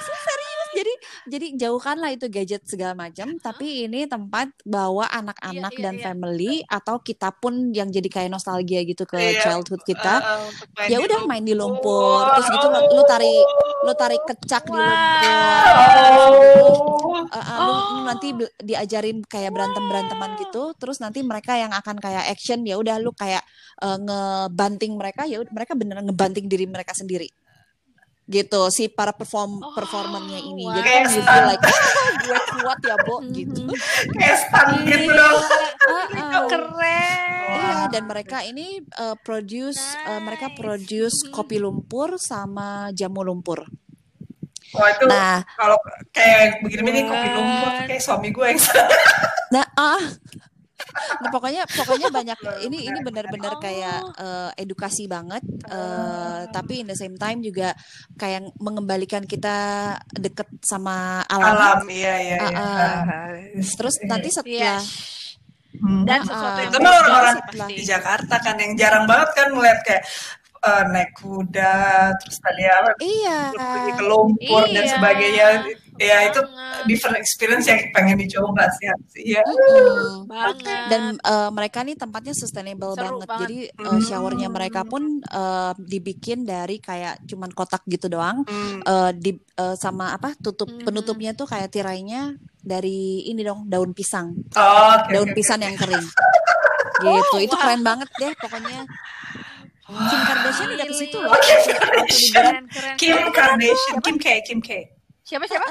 [0.00, 0.92] serius jadi
[1.26, 6.02] jadi jauhkanlah itu gadget segala macam tapi ini tempat bawa anak-anak Iya, iya, dan iya.
[6.04, 9.40] family atau kita pun yang jadi kayak nostalgia gitu ke Iya.
[9.42, 10.46] childhood kita Uh,
[10.76, 13.44] uh, ya udah main di lumpur terus gitu lu, lu tarik
[13.82, 16.78] lu tarik kecak di lumpur
[17.10, 17.26] Oh.
[17.26, 18.28] Uh, uh, lu- lu nanti
[18.60, 23.10] diajarin kayak berantem beranteman gitu terus nanti mereka yang akan kayak action ya udah lu
[23.12, 23.42] kayak
[23.78, 27.30] uh, ngebanting mereka ya mereka beneran ngebanting diri mereka sendiri
[28.30, 30.72] gitu si para perform Oh, performernya ini wow.
[30.72, 31.74] jadi kan you feel like "Ah,
[32.16, 33.32] gue kuat ya bo Mhm.
[33.32, 33.62] gitu
[34.12, 35.42] Kayak stun gitu dong.
[35.82, 36.42] Uh, uh.
[36.46, 37.28] Keren.
[37.50, 40.56] Iya dan mereka ini uh, produce uh, mereka Nice.
[40.56, 41.30] produce Mhm.
[41.30, 43.66] kopi lumpur sama jamu lumpur.
[44.70, 45.74] Wah itu Nah, kalau
[46.08, 47.88] kayak begini-begini kopi lumpur tuh Keren.
[47.88, 48.60] kayak suami gue yang
[49.50, 49.98] nah ah
[51.20, 56.96] Nah, pokoknya pokoknya banyak ini ini benar-benar kayak uh, edukasi banget uh, tapi in the
[56.96, 57.72] same time juga
[58.14, 59.56] kayak mengembalikan kita
[60.10, 61.54] deket sama alam.
[61.54, 61.80] alam.
[61.86, 62.56] Iya, iya, iya.
[62.56, 64.78] Ah, Ah, Terus nanti Iya.
[64.78, 64.82] setelah
[65.70, 66.02] Hmm.
[66.02, 67.36] Dan sesuatu yang itu orang-orang
[67.70, 70.02] di Jakarta kan yang jarang banget kan ngeliat kayak
[70.60, 71.78] eh, naik kuda
[72.20, 75.46] terus tadi apa iya pergi ke lumpur dan Iya, sebagainya
[76.00, 76.40] ya itu
[76.86, 78.88] different experience yang pengen dicoba sih
[79.20, 79.44] Iya.
[79.44, 80.24] Mm.
[80.24, 80.86] banget.
[80.88, 83.28] dan uh, mereka nih tempatnya sustainable Seru banget.
[83.28, 83.40] banget.
[83.42, 84.00] Jadi uh, Hmm.
[84.00, 88.42] showernya mereka pun uh, dibikin dari kayak cuman kotak gitu doang.
[88.42, 88.80] Hmm.
[88.82, 90.82] Uh, di uh, sama apa tutup Hmm.
[90.82, 95.66] penutupnya tuh kayak tirainya dari ini dong daun pisang, Oh, oke, daun oke, pisang oke.
[95.66, 96.06] yang kering.
[97.02, 97.36] gitu.
[97.40, 97.62] Itu wah.
[97.62, 98.84] keren banget deh pokoknya.
[99.90, 101.28] Kim Kardashian udah ke situ loh.
[101.28, 101.38] Oh,
[102.06, 102.64] Kim keren.
[102.94, 103.58] Kim keren.
[103.58, 104.70] Kardashian, Kim K, Kim K.
[105.30, 105.68] Siapa siapa?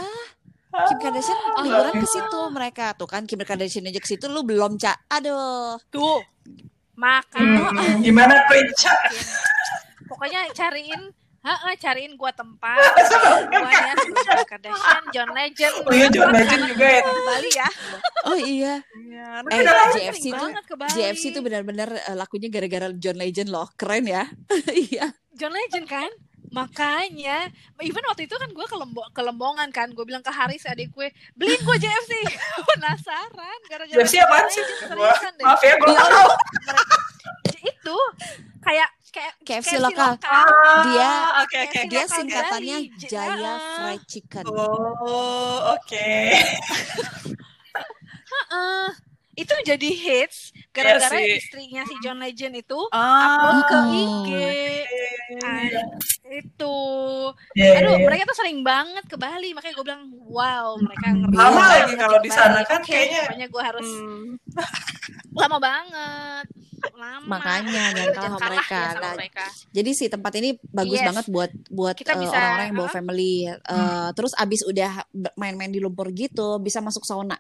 [0.70, 4.40] Kim Kardashian Oh, liburan ke situ mereka tuh kan Kim Kardashian aja ke situ lu
[4.42, 5.12] belum cak.
[5.12, 5.76] Aduh.
[5.90, 6.22] Tuh.
[6.96, 8.88] Maka Hmm, gimana Prince?
[10.06, 12.76] pokoknya cariin Heeh, cariin gua tempat.
[13.48, 14.12] gua ya Kim
[14.44, 15.76] Kardashian, John Legend.
[15.84, 17.02] Oh iya, John Legend juga ya.
[17.02, 17.70] Ke Bali ya.
[18.28, 18.74] Oh iya.
[19.00, 19.64] Iya, Eh.
[19.96, 20.52] JFC tuh.
[20.92, 23.72] JFC tuh benar-benar eh, lakunya gara-gara John Legend loh.
[23.74, 24.28] Keren ya.
[24.92, 25.16] Iya.
[25.32, 26.12] John Legend kan?
[26.50, 27.48] Makanya,
[27.80, 30.90] even waktu itu kan gue ke, Lembo- ke Lembongan kan, gue bilang ke Haris adik
[30.92, 32.14] gue, beliin gue JFC.
[32.70, 34.64] Penasaran, gara-gara JFC John sih?
[35.38, 35.46] Deh.
[35.46, 36.30] Maaf ya, gue tahu.
[37.70, 37.98] Itu
[38.60, 40.14] kayak kayak KFC lokal.
[40.86, 41.70] Dia Ah, oke oke.
[41.72, 42.78] KFC dia lokal singkatannya.
[43.02, 43.54] Jaya.
[43.76, 44.46] Fried Chicken.
[44.46, 46.10] Oh, oke.
[48.30, 48.88] Heeh.
[49.40, 50.38] Itu jadi hits
[50.70, 51.40] gara-gara Iya sih.
[51.40, 53.94] istrinya si John Legend itu Ah, upload ke Hmm.
[53.96, 54.30] IG.
[55.40, 55.64] Ah,
[56.30, 56.78] itu.
[57.54, 58.06] Iya, Aduh, iya.
[58.06, 61.36] mereka tuh sering banget ke Bali, makanya gue bilang, wow, mereka ngerti.
[61.36, 63.22] Lama lagi kalau di sana kan Oke, kayaknya.
[63.26, 64.26] Pokoknya gue harus Hmm.
[65.40, 66.46] lama banget.
[66.96, 67.28] Lama.
[67.30, 68.72] Makanya jangan kalah sama mereka.
[68.74, 69.46] ya sama Nah, mereka.
[69.70, 71.08] Jadi si tempat ini bagus Yes.
[71.08, 72.96] banget buat buat eh, orang-orang yang bawa uh-uh.
[72.96, 73.34] family.
[73.48, 74.92] Eh, Terus abis udah
[75.36, 77.36] main-main di lumpur gitu, bisa masuk sauna.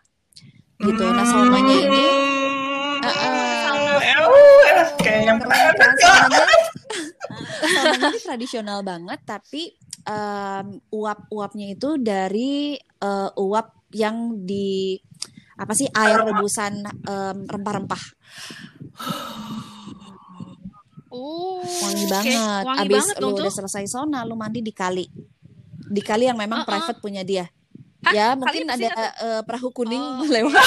[0.79, 1.03] Gitu.
[1.05, 2.05] Nah saunanya ini
[2.99, 3.07] Hmm.
[3.09, 3.99] Uh-uh.
[4.69, 6.57] Eh, kayak yang keren pernah saunanya
[7.59, 9.71] saunanya ini tradisional banget tapi
[10.03, 14.99] em, uap-uapnya itu dari eh, uap yang di
[15.55, 18.03] apa sih air rebusan em, rempah-rempah
[21.09, 22.37] Uh, wangi banget
[22.69, 23.57] Wangi abis banget lu dong udah tuh.
[23.65, 25.09] selesai sauna lu mandi di kali
[25.89, 26.69] di kali yang memang Uh-uh.
[26.69, 27.49] private punya dia
[27.99, 28.13] Hah?
[28.15, 29.11] ya mungkin ada Kak?
[29.19, 30.23] eh, perahu kuning Oh.
[30.33, 30.55] lewat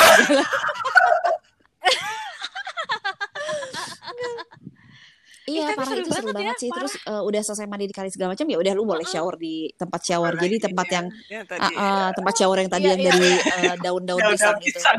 [5.42, 6.71] Ih, Iya, tapi parah seru itu seru banget banget ya, sih.
[6.73, 9.55] Terus eh, udah selesai mandi di kali segala macam ya udah lu boleh shower di
[9.75, 10.33] tempat shower.
[10.35, 11.61] Jadi tempat yang Ya, tadi.
[11.61, 13.11] ah, ah, tempat shower yang tadi Iya, yang iya.
[13.13, 13.31] dari
[13.69, 14.69] eh, daun-daun pisang itu.
[14.73, 14.99] pisang.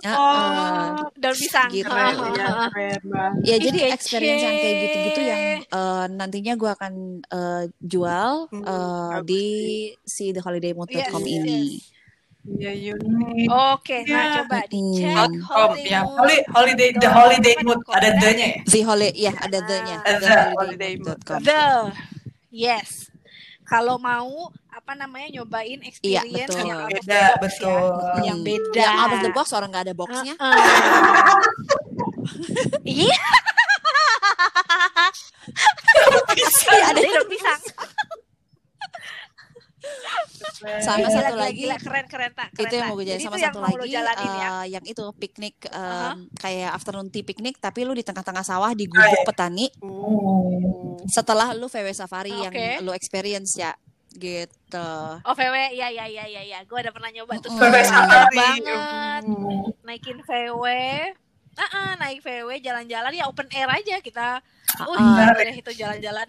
[0.00, 0.16] Ah, ah.
[0.16, 1.68] Oh, Daun pisang.
[1.68, 1.84] Gitu.
[1.84, 2.68] keren ya, heeh.
[2.72, 3.00] keren.
[3.42, 3.94] Ya jadi kece.
[3.94, 6.92] experience yang kayak gitu-gitu yang eh, nantinya gue akan
[7.22, 9.44] eh, jual eh, bagus di
[10.02, 11.60] si theholidaymood.com Yes, ini.
[11.76, 11.99] yes.
[12.40, 13.46] Iya unik.
[13.52, 14.32] Oke, nah Ya.
[14.40, 14.70] coba Mm.
[14.72, 15.28] dicek ya.
[15.44, 17.12] holiday Holi- holiday the mood.
[17.12, 18.58] holiday mood ada the-nya ya.
[18.64, 19.96] The holiday, ya ada the-nya.
[19.98, 20.04] Ah.
[20.08, 21.38] The TheHolidayMood.com.
[21.42, 21.62] The
[22.48, 23.12] yes.
[23.62, 26.64] Kalau mau apa namanya nyobain experience Iya, betul.
[26.64, 27.70] yang out of the Beda, box betul.
[27.70, 28.22] ya.
[28.24, 28.48] Yang Hmm.
[28.48, 28.80] beda.
[28.80, 30.34] Yang out of the box orang nggak ada boxnya.
[32.82, 33.20] Iya,
[36.30, 36.48] Iya,
[36.80, 36.96] ada.
[36.96, 37.60] ada yang pisang.
[40.78, 42.48] Sama Gila, satu gila, lagi gila, keren keren tak.
[42.52, 44.48] Keren, itu yang mau gue jadi Jadi sama yang satu lo lagi jalanin ya.
[44.50, 46.12] eh, yang itu piknik em, Aha.
[46.34, 51.00] kayak afternoon tea piknik tapi lu di tengah-tengah sawah di gubuk petani Oh.
[51.06, 52.80] setelah lu VW safari yang Oke.
[52.80, 53.72] lu experience ya
[54.12, 54.90] gitu.
[55.22, 56.58] Oh VW, ya ya ya ya ya.
[56.64, 57.48] Gue udah pernah nyoba tuh.
[57.48, 58.36] VW Enak safari.
[58.36, 59.22] banget.
[59.22, 59.62] Hmm.
[59.82, 60.64] Naikin VW.
[61.52, 64.42] Ah, ah, naik VW jalan-jalan ya open air aja kita.
[64.78, 66.26] Uh, udah deh itu jalan-jalan.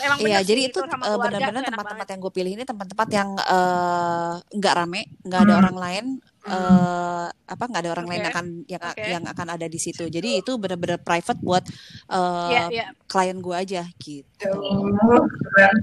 [0.00, 4.32] Emang Iya, jadi sih, itu eh, benar-benar tempat-tempat yang gue pilih ini tempat-tempat yang eh,
[4.56, 5.60] nggak rame, nggak ada Hmm.
[5.60, 6.04] orang lain,
[6.48, 8.30] eh, apa nggak ada orang lain Oke.
[8.32, 9.04] akan yang Oke.
[9.04, 10.08] yang akan ada di situ.
[10.08, 11.64] Jadi itu benar-benar private buat
[12.08, 12.86] eh, Iya, iya.
[13.04, 14.48] klien gue aja gitu.
[14.48, 15.76] Oh, keren.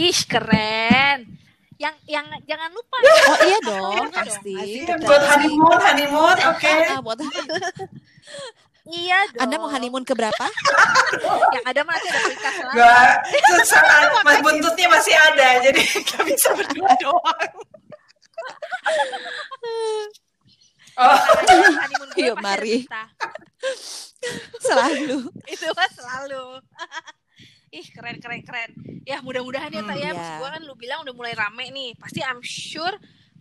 [0.00, 1.18] Ih, keren.
[1.76, 4.56] Yang yang jangan lupa Oh iya dong, Iya dong, pasti.
[5.00, 6.72] buat honeymoon, honeymoon, oke.
[6.92, 7.18] Ah, buat
[8.88, 9.42] Iya dong.
[9.44, 10.46] Anda mau honeymoon ke berapa?
[11.56, 12.70] Yang ada mah nanti ada.
[12.72, 13.12] Gak,
[13.60, 17.52] sesaat mas buntutnya masih ada, jadi gak bisa berdua doang.
[20.96, 21.16] Oh,
[21.76, 22.76] honeymoon gue Yuk, mari.
[24.64, 25.28] Selalu.
[25.44, 26.44] Itu mah selalu.
[27.70, 28.70] Ih keren keren keren.
[29.06, 30.10] Ya mudah-mudahan ya Hmm, tak ya.
[30.10, 31.94] Maksud gue kan lu bilang udah mulai rame nih.
[32.00, 32.96] Pasti I'm sure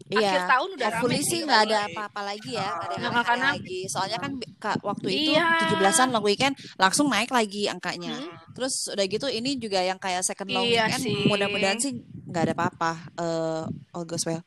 [0.10, 0.48] akhir Iya.
[0.48, 3.28] tahun udah rame Hopefully sih nggak ada apa-apa lagi ya, nggak ada yang Nggak, aneh
[3.28, 3.80] karena- lagi.
[3.86, 4.32] Soalnya kan
[4.82, 5.48] waktu itu Iya.
[5.70, 8.16] 17-an long weekend langsung naik lagi angkanya.
[8.16, 8.32] Hmm.
[8.54, 11.92] Terus udah gitu ini juga yang kayak second long Iya weekend mudah-mudahan sih
[12.26, 12.92] nggak ada apa-apa.
[13.16, 14.42] Eh, all goes well.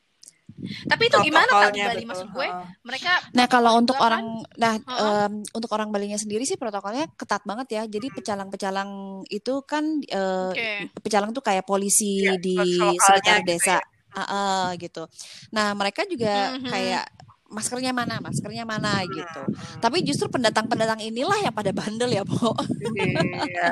[0.85, 2.09] Tapi itu gimana protokolnya Bali betul.
[2.13, 2.47] maksud gue?
[2.83, 4.05] Mereka Nah kalau untuk kan?
[4.05, 5.25] orang, nah Heeh.
[5.25, 7.83] em, untuk orang Balinya sendiri sih protokolnya ketat banget ya.
[7.85, 8.91] Jadi pecalang-pecalang
[9.27, 10.71] itu kan eh, Oke.
[11.01, 12.55] pecalang tuh kayak polisi Iya, di
[12.99, 13.75] sekitar gitu desa,
[14.15, 15.05] Ah, gitu.
[15.49, 16.69] Nah mereka juga Mhm.
[16.69, 17.05] kayak
[17.49, 19.41] maskernya mana, maskernya mana gitu.
[19.45, 19.77] Hmm.
[19.77, 22.49] Tapi justru pendatang-pendatang inilah yang pada bandel ya, Po.
[22.81, 23.69] Iya,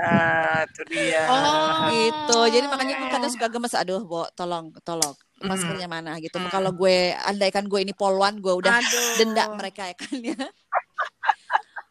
[0.70, 1.26] itu dia.
[1.34, 1.90] Oh.
[1.90, 2.40] gitu.
[2.54, 6.38] Jadi makanya gue kadang suka gemes, aduh, Bo, tolong, tolong maskernya mana gitu.
[6.38, 6.54] Hmm.
[6.54, 9.18] Kalau gue andaikan gue ini polwan, gue udah Aduh.
[9.18, 10.38] denda mereka ya kan ya.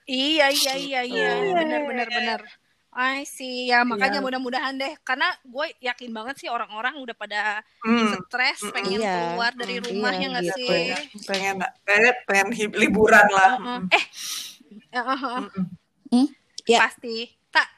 [0.07, 1.55] Iya iya iya iya Gitu.
[1.55, 2.41] benar benar benar.
[2.91, 4.25] I see ya makanya Iya.
[4.25, 8.19] mudah-mudahan deh karena gue yakin banget sih orang-orang udah pada Hmm.
[8.21, 9.15] stres pengen Iya.
[9.31, 10.59] keluar dari Hmm, rumahnya iya, nggak gitu.
[10.59, 10.87] sih?
[11.23, 13.53] pengen pengen pengen hib- liburan lah.
[13.57, 13.81] Heeh.
[13.91, 14.05] Eh,
[14.91, 15.43] eh, eh, eh,
[16.11, 16.27] Hmm?
[16.65, 16.79] Iya.
[16.81, 17.17] pasti
[17.49, 17.69] tak.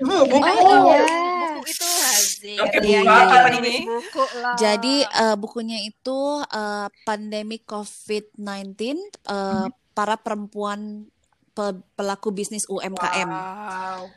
[0.00, 0.40] Uh, buku.
[0.40, 1.04] Oh, iya.
[1.52, 2.54] Buku itu Hazi.
[2.58, 3.74] Oke, Iya, apa iya, ini?
[3.84, 4.56] Buku lah.
[4.56, 8.98] Jadi eh, bukunya itu eh, pandemic COVID-19
[9.28, 11.06] eh, para perempuan
[11.52, 13.28] pe- pelaku bisnis UMKM.
[13.28, 14.08] Wow.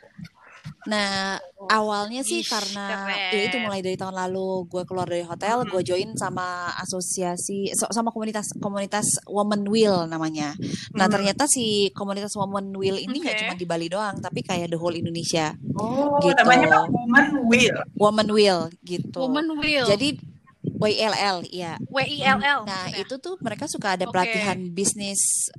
[0.85, 3.33] Nah, awalnya sih Ih, karena keren.
[3.33, 7.89] ya itu mulai dari tahun lalu gue keluar dari hotel, gue join sama asosiasi so-
[7.89, 10.53] sama komunitas komunitas Woman Will namanya.
[10.93, 11.13] Nah, Hmm.
[11.13, 13.41] ternyata si komunitas Woman Will ini nggak Oke.
[13.41, 15.57] cuma di Bali doang, tapi kayak the whole Indonesia.
[15.73, 16.37] Oh, Gitu.
[16.37, 17.77] namanya Woman Will.
[17.97, 19.19] Woman Will gitu.
[19.25, 19.85] Woman Will.
[19.85, 20.34] Jadi
[20.75, 21.79] WILL ya.
[21.87, 22.59] W I L L.
[22.67, 23.01] Nah, maksudnya.
[23.01, 24.13] itu tuh mereka suka ada Oke.
[24.13, 25.49] pelatihan bisnis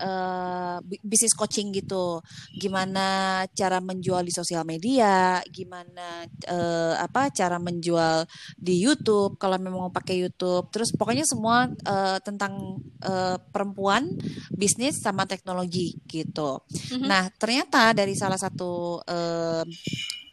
[0.84, 2.20] bi- bisnis coaching gitu.
[2.52, 8.28] Gimana cara menjual di sosial media, gimana eh, apa cara menjual
[8.60, 10.68] di YouTube kalau memang mau pakai YouTube.
[10.70, 14.12] Terus pokoknya semua eh, tentang eh, perempuan,
[14.52, 16.60] bisnis sama teknologi gitu.
[16.92, 17.06] Mhm.
[17.08, 19.64] Nah, ternyata dari salah satu eh,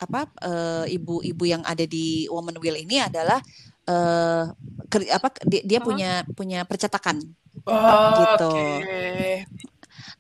[0.04, 0.28] apa
[0.92, 3.40] ibu-ibu yang ada di Woman Will ini adalah
[3.90, 4.44] eh
[4.92, 5.88] ker- apa dia, dia Uh-huh.
[5.90, 7.18] punya punya percetakan.
[7.68, 8.54] Oh, Gitu.
[8.84, 9.46] Oke.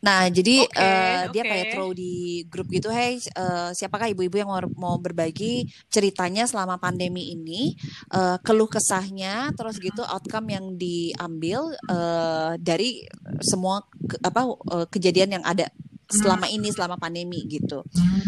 [0.03, 4.49] Nah, jadi Oke, eh, dia kayak throw di grup gitu, hey, eh, siapakah ibu-ibu yang
[4.51, 7.73] mau, mau berbagi ceritanya selama pandemi ini,
[8.11, 13.07] eh, keluh kesahnya, terus gitu outcome yang diambil eh, dari
[13.39, 14.41] semua ke- apa
[14.75, 15.71] eh, kejadian yang ada
[16.13, 17.81] selama ini selama pandemi gitu.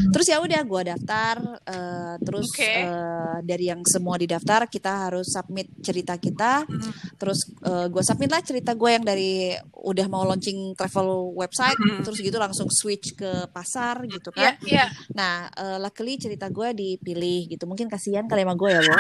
[0.09, 2.71] Terus ya udah gue daftar, eh, terus Oke.
[2.81, 6.91] eh, dari yang semua didaftar kita harus submit cerita kita, Hmm.
[7.15, 12.35] terus gue submit lah cerita gue yang dari udah mau launching travel website, terus gitu
[12.35, 14.53] langsung switch ke pasar gitu Iya, kan.
[14.65, 14.85] iya.
[15.13, 17.63] Nah, eh, luckily cerita gue dipilih gitu.
[17.65, 18.95] Mungkin kasihan kali sama gue ya, Bo.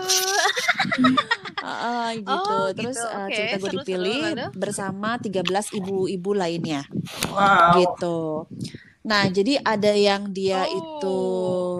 [1.60, 2.32] Ah, gitu.
[2.32, 3.04] Oh, Terus gitu.
[3.04, 4.46] Oke, cerita gue dipilih Lalu?
[4.56, 5.44] bersama 13
[5.76, 6.88] ibu-ibu lainnya
[7.28, 7.76] Wow.
[7.76, 8.18] gitu.
[9.00, 11.18] Nah, jadi ada yang dia Oh, itu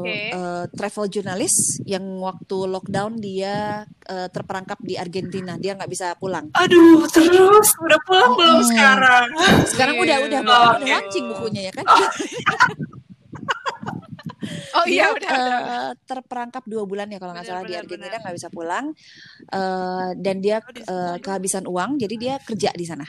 [0.05, 0.33] oke.
[0.33, 6.49] eh, travel jurnalis yang waktu lockdown dia eh, terperangkap di Argentina, dia nggak bisa pulang.
[6.53, 8.69] Aduh, terus udah pulang belum Hmm.
[8.69, 9.27] sekarang?
[9.65, 10.89] Sekarang udah udah Oh, udah oke.
[10.89, 11.85] launching bukunya ya kan?
[11.89, 12.05] Oh
[14.87, 15.61] iya Dia, udah udah.
[15.61, 18.87] eh, terperangkap dua bulan ya kalau nggak salah di Argentina nggak bisa pulang
[19.51, 21.19] Eh, dan dia Oh, juga.
[21.19, 23.07] kehabisan uang jadi dia kerja di sana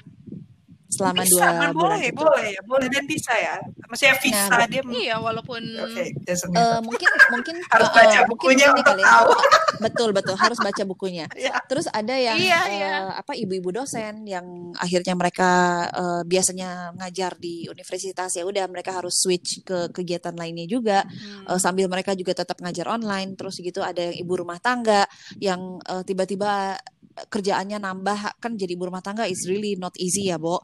[0.91, 2.19] selama Bisa, dua kan bulan boleh, itu.
[2.19, 3.55] boleh ya, boleh dan bisa ya.
[3.87, 8.21] Maksudnya visa Nah, dia Iya walaupun Oke, doesn't Eh, mungkin mungkin Harus eh, baca eh,
[8.21, 9.09] mungkin bukunya ini untuk kali ya.
[9.09, 9.29] tahu.
[9.81, 11.57] betul betul harus baca bukunya Iya.
[11.65, 12.95] terus ada yang Iya, eh, iya.
[13.15, 15.49] apa ibu-ibu dosen yang akhirnya mereka
[15.89, 21.47] eh, biasanya ngajar di universitas ya udah mereka harus switch ke kegiatan lainnya juga Hmm.
[21.47, 25.07] Eh, sambil mereka juga tetap ngajar online terus gitu ada yang ibu rumah tangga
[25.39, 26.75] yang eh, tiba-tiba
[27.11, 30.63] kerjaannya nambah kan jadi ibu rumah tangga is really not easy ya Bo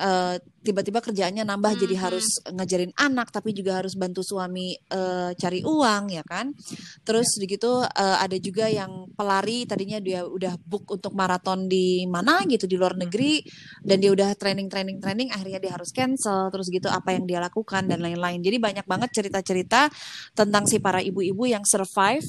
[0.00, 2.02] Eh, tiba-tiba kerjaannya nambah jadi Mhm.
[2.04, 6.52] harus ngajarin anak tapi juga harus bantu suami eh, cari uang ya kan?
[7.00, 12.44] Terus begitu eh, ada juga yang pelari tadinya dia udah book untuk maraton di mana
[12.44, 13.40] gitu di luar negeri
[13.80, 17.40] dan dia udah training training training akhirnya dia harus cancel terus gitu apa yang dia
[17.40, 18.44] lakukan dan lain-lain.
[18.44, 19.88] Jadi banyak banget cerita-cerita
[20.36, 22.24] tentang si para ibu-ibu yang survive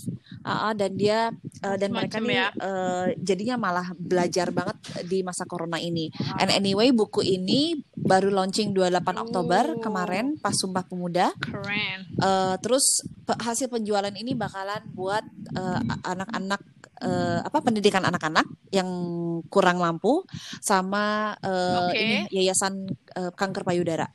[0.48, 1.36] uh, uh, dan dia
[1.68, 2.48] uh, dan mereka Macem nih ya.
[2.64, 6.08] uh, jadinya malah belajar banget di masa corona ini.
[6.40, 7.41] And anyway buku ini
[7.94, 9.80] baru launching 28 Oktober Oh.
[9.80, 12.00] kemarin pas Sumpah Pemuda Keren.
[12.14, 12.86] Eh, terus
[13.22, 16.62] pe- hasil penjualan ini bakalan buat eh, anak-anak
[17.00, 18.90] eh, apa pendidikan anak-anak yang
[19.48, 20.26] kurang mampu
[20.60, 21.96] sama eh, Oke.
[21.96, 24.06] ini yayasan eh, kanker payudara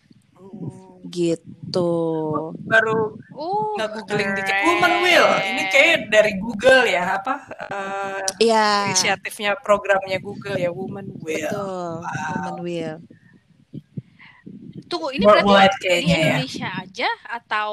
[1.06, 1.92] gitu.
[2.62, 4.56] Baru Uh, nggak googling dikit.
[4.64, 5.28] Woman Will.
[5.44, 7.34] Ini kayak dari Google ya, apa
[7.68, 8.88] eh, Iya.
[8.88, 11.44] inisiatifnya programnya Google ya, Woman Will.
[11.44, 12.00] Betul.
[12.00, 12.96] Woman will.
[14.86, 16.22] Tunggu, ini berarti di kayaknya ya.
[16.38, 17.70] Indonesia aja atau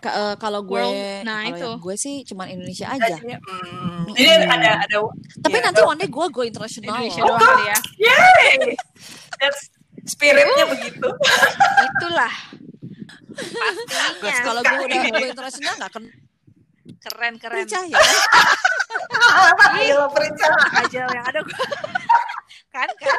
[0.00, 1.68] Ka- eh, kalau gue World- nah, kalau itu.
[1.84, 3.16] gue sih cuman Indonesia aja.
[3.20, 4.08] Hmm.
[4.10, 4.96] Jadi ada ada
[5.36, 6.96] Tapi ya, nanti one day gue go international.
[6.96, 7.36] Indonesia loh.
[7.36, 7.78] doang kali ya?
[8.08, 8.72] Yay!
[9.36, 9.68] That's
[10.06, 11.08] spiritnya begitu.
[11.84, 12.32] Itulah.
[13.36, 14.40] Pastinya.
[14.40, 16.04] kalau gue udah go international nggak akan
[16.96, 17.62] Keren keren.
[17.62, 17.92] percaya.
[17.92, 18.00] ya.
[19.76, 20.48] Ayo periksa.
[20.74, 21.52] aja yang ada gue.
[22.74, 23.18] kan kan.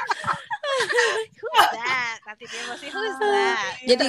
[1.37, 2.17] Who's that?
[2.21, 3.57] Nanti dia masih who's that?
[3.81, 4.07] jadi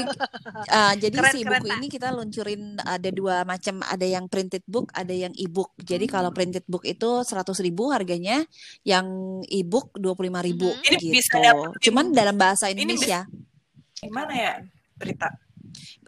[0.69, 1.77] uh, jadi Keren, si keren, buku Tak.
[1.77, 6.13] ini kita luncurin ada dua macam ada yang printed book ada yang ebook jadi Hmm.
[6.13, 7.31] kalau printed book itu 100.000
[7.63, 8.43] ribu harganya
[8.83, 9.07] yang
[9.45, 10.05] ebook 25.000
[10.45, 10.83] ribu Mhm.
[10.83, 13.23] Ini gitu bisa dapetin- cuman dalam bahasa Ini Indonesia
[13.97, 14.53] Gimana ya
[14.95, 15.29] berita?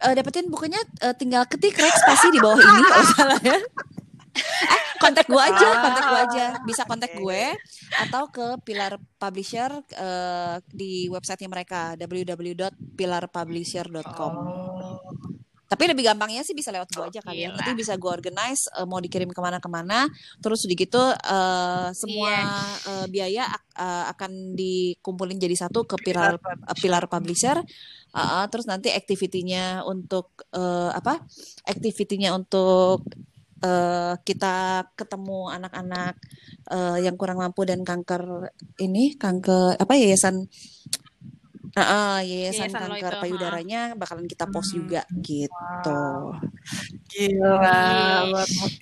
[0.01, 3.57] Eh, dapetin bukunya eh, tinggal ketik Rex pasti di bawah ini kalau salah ya
[4.37, 7.55] eh, kontak gue aja kontak gue aja bisa kontak gue
[8.07, 14.99] atau ke Pilar Publisher eh, di websitenya mereka www.pilarpublisher.com Oh.
[15.71, 17.55] Tapi lebih gampangnya sih bisa lewat gue aja kali ya.
[17.55, 20.03] Nanti bisa gue organize eh, mau dikirim ke mana-kemana.
[20.43, 22.43] Terus udah gitu eh, semua Iya.
[22.91, 23.47] eh, biaya
[23.79, 27.63] eh, akan dikumpulin jadi satu ke Pilar eh, Pilar Publisher.
[28.11, 31.23] Uh, uh, terus nanti activity-nya untuk eh, apa?
[31.63, 33.07] Activity-nya untuk
[33.61, 34.55] eh, kita
[34.93, 36.13] ketemu anak-anak
[36.67, 40.45] eh, yang kurang mampu dan kanker ini kanker apa yayasan
[41.71, 44.83] Ah, ah, yayasan, Yayasan kanker itu, payudaranya bakalan kita post Hmm.
[44.83, 46.03] juga gitu.
[47.07, 48.27] Gila,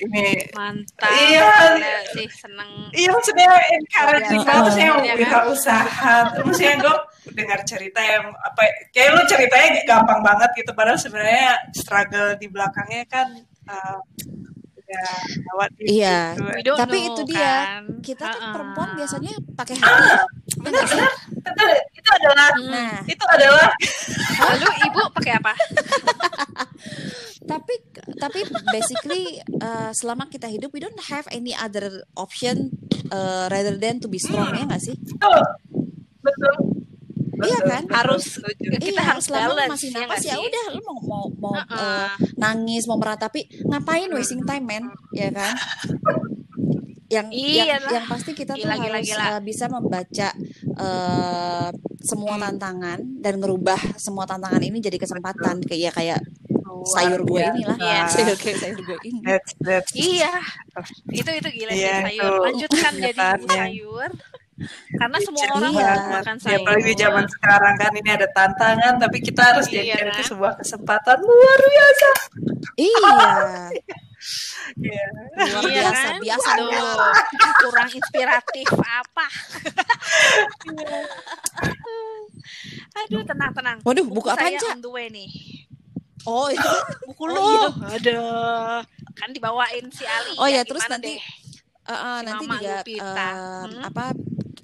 [0.02, 0.26] ini
[0.58, 1.06] Mantap.
[1.06, 1.50] Iya.
[2.10, 2.90] Sih seneng.
[2.90, 4.74] Iya maksudnya encouraging Luar banget biasa.
[4.74, 5.18] sih yang Ya kan?
[5.22, 6.16] wirausaha.
[6.34, 6.96] Terus ya gue
[7.38, 13.06] dengar cerita yang apa kayak lu ceritanya gampang banget gitu padahal sebenarnya struggle di belakangnya
[13.06, 13.28] kan
[13.70, 14.49] uh, itu.
[15.80, 16.18] Iya.
[16.62, 17.38] Don't Tapi know, itu dia.
[17.38, 17.84] kan?
[18.02, 18.54] Kita kan Ha-ha.
[18.54, 20.02] perempuan biasanya pakai hati.
[20.02, 20.18] ya.
[20.60, 21.12] Benar benar.
[21.30, 21.64] Itu,
[21.94, 22.70] itu adalah Hmm.
[22.70, 23.70] Nah, itu adalah
[24.50, 25.54] Lalu ibu pakai apa?
[27.46, 27.74] tapi
[28.16, 29.24] tapi basically
[29.58, 32.70] uh, selama kita hidup we don't have any other option
[33.10, 34.94] uh, rather than to be strong ya nggak sih?
[34.94, 35.18] betul.
[35.18, 35.42] Betul.
[37.40, 37.84] Iya kan?
[37.90, 38.26] Harus
[38.60, 41.76] kita iya, harus selama balance, masih ya nafas ya udah lu mau mau mau Ha-ha.
[41.76, 45.56] uh, nangis mau meratapi ngapain wasting time man ya kan?
[47.10, 47.90] Yang yang, Iyalah.
[47.90, 49.26] yang pasti kita tuh Gila, harus gila.
[49.28, 50.30] uh, bisa membaca
[50.78, 51.68] uh,
[52.00, 52.44] semua Hmm.
[52.46, 56.22] tantangan dan ngerubah semua tantangan ini jadi kesempatan kayak kayak
[56.86, 58.06] sayur gue inilah Iya.
[58.14, 59.20] sayur kayak sayur gue ini.
[59.22, 60.32] That's, that's, Iya.
[61.10, 62.40] Itu itu gila sih Iya, sayur.
[62.46, 63.58] Lanjutkan jadi ibu kenyataannya.
[63.58, 64.10] sayur.
[64.92, 65.94] Karena semua Cerita orang Iya.
[66.12, 66.58] makan Ya, sayur.
[66.60, 70.52] apalagi di zaman sekarang kan ini ada tantangan, tapi kita harus Iya, jadikan itu sebuah
[70.58, 72.10] kesempatan luar biasa.
[72.76, 73.08] Iya,
[74.80, 75.06] Iya.
[75.34, 76.20] luar Iya biasa, kan?
[76.20, 76.72] biasa dong.
[77.60, 79.26] kurang inspiratif apa?
[83.00, 83.78] Aduh, tenang tenang.
[83.82, 84.68] Waduh, buku apa saya Ca?
[84.74, 85.30] on the way nih.
[86.26, 86.70] Oh, itu.
[87.06, 87.64] buku Oh, lu iya.
[87.90, 88.18] ada
[89.16, 91.20] kan dibawain si Ali Oh ya, gimana terus nanti deh?
[91.82, 93.10] Uh, uh, Si nanti Mama juga Lupita.
[93.10, 93.82] um, Hmm.
[93.82, 94.04] apa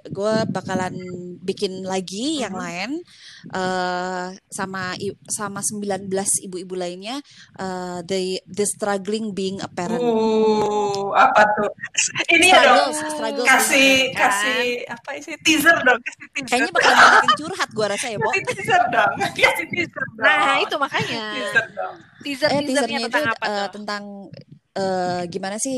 [0.09, 0.93] gue bakalan
[1.41, 2.61] bikin lagi yang Mhm.
[2.61, 2.89] lain
[3.51, 4.93] uh, sama
[5.27, 6.09] sama 19
[6.45, 7.21] ibu-ibu lainnya
[7.57, 10.01] uh, the the struggling being a parent.
[10.01, 11.69] Uh, apa tuh?
[12.29, 12.91] Ini ya dong.
[12.93, 14.33] Struggles, Kasih being parent.
[14.35, 16.49] kasih apa sih teaser dong, kasih teaser.
[16.49, 18.29] Kayaknya bakalan yang curhat gue rasa ya, Bo.
[18.29, 19.13] kasih teaser dong.
[19.37, 20.25] Kasih teaser dong.
[20.25, 21.95] nah itu makanya teaser dong.
[22.21, 24.03] teaser Eh, teasernya teasernya itu tentang apa uh, tuh tentang
[24.75, 25.77] uh, gimana sih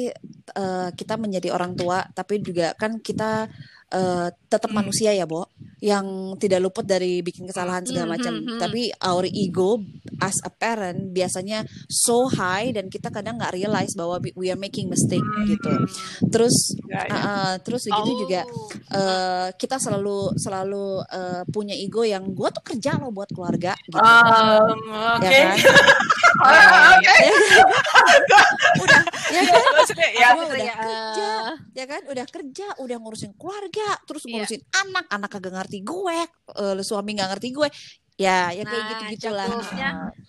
[0.55, 3.45] uh, kita menjadi orang tua, tapi juga kan kita
[3.89, 4.79] uh, tetap Hmm.
[4.79, 5.47] manusia ya, Bo,
[5.79, 8.33] yang tidak luput dari bikin kesalahan segala Hmm, macam.
[8.33, 8.59] hmm, hmm.
[8.59, 9.79] Tapi our ego
[10.17, 14.87] as a parent biasanya so high dan kita kadang nggak realize bahwa we- are making
[14.87, 15.71] mistake gitu.
[16.27, 16.55] Terus
[16.87, 17.13] Ya, ya.
[17.13, 18.19] uh, terus begitu Oh.
[18.23, 18.41] juga
[18.89, 23.99] uh, kita selalu selalu uh, punya ego yang gue tuh kerja loh buat keluarga gitu.
[23.99, 24.79] Um,
[25.19, 25.29] Oke.
[25.29, 25.57] Ya kan?
[26.97, 27.17] Oke.
[28.83, 30.27] udah ya kan Maksudnya ya.
[30.33, 31.29] Gua udah ya, kerja
[31.73, 34.31] ya kan udah kerja udah ngurusin keluarga terus Iya.
[34.43, 36.19] ngurusin anak anak kagak ngerti gue
[36.57, 37.69] eh, suami nggak ngerti gue
[38.17, 39.47] ya ya kayak Nah, gitu gitulah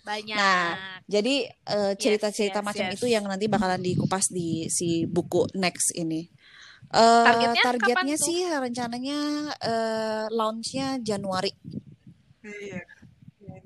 [0.05, 0.65] banyak Nah,
[1.05, 2.95] jadi eh, cerita-cerita yes, macam yes.
[2.95, 6.29] itu yang nanti bakalan dikupas di si buku next ini
[6.89, 8.25] Eh, Targetnya targetnya kapan tuh?
[8.25, 9.19] sih rencananya
[9.61, 11.53] eh, launchnya Januari
[12.39, 12.81] Iya.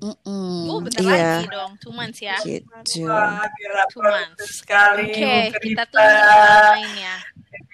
[0.04, 2.68] Mm-mm, oh bentar iya lagi dong two months ya gitu
[3.08, 4.60] Wah, gila Two months.
[4.60, 5.08] sekali.
[5.08, 6.20] oke Bu kita tunggu
[6.70, 7.16] mainnya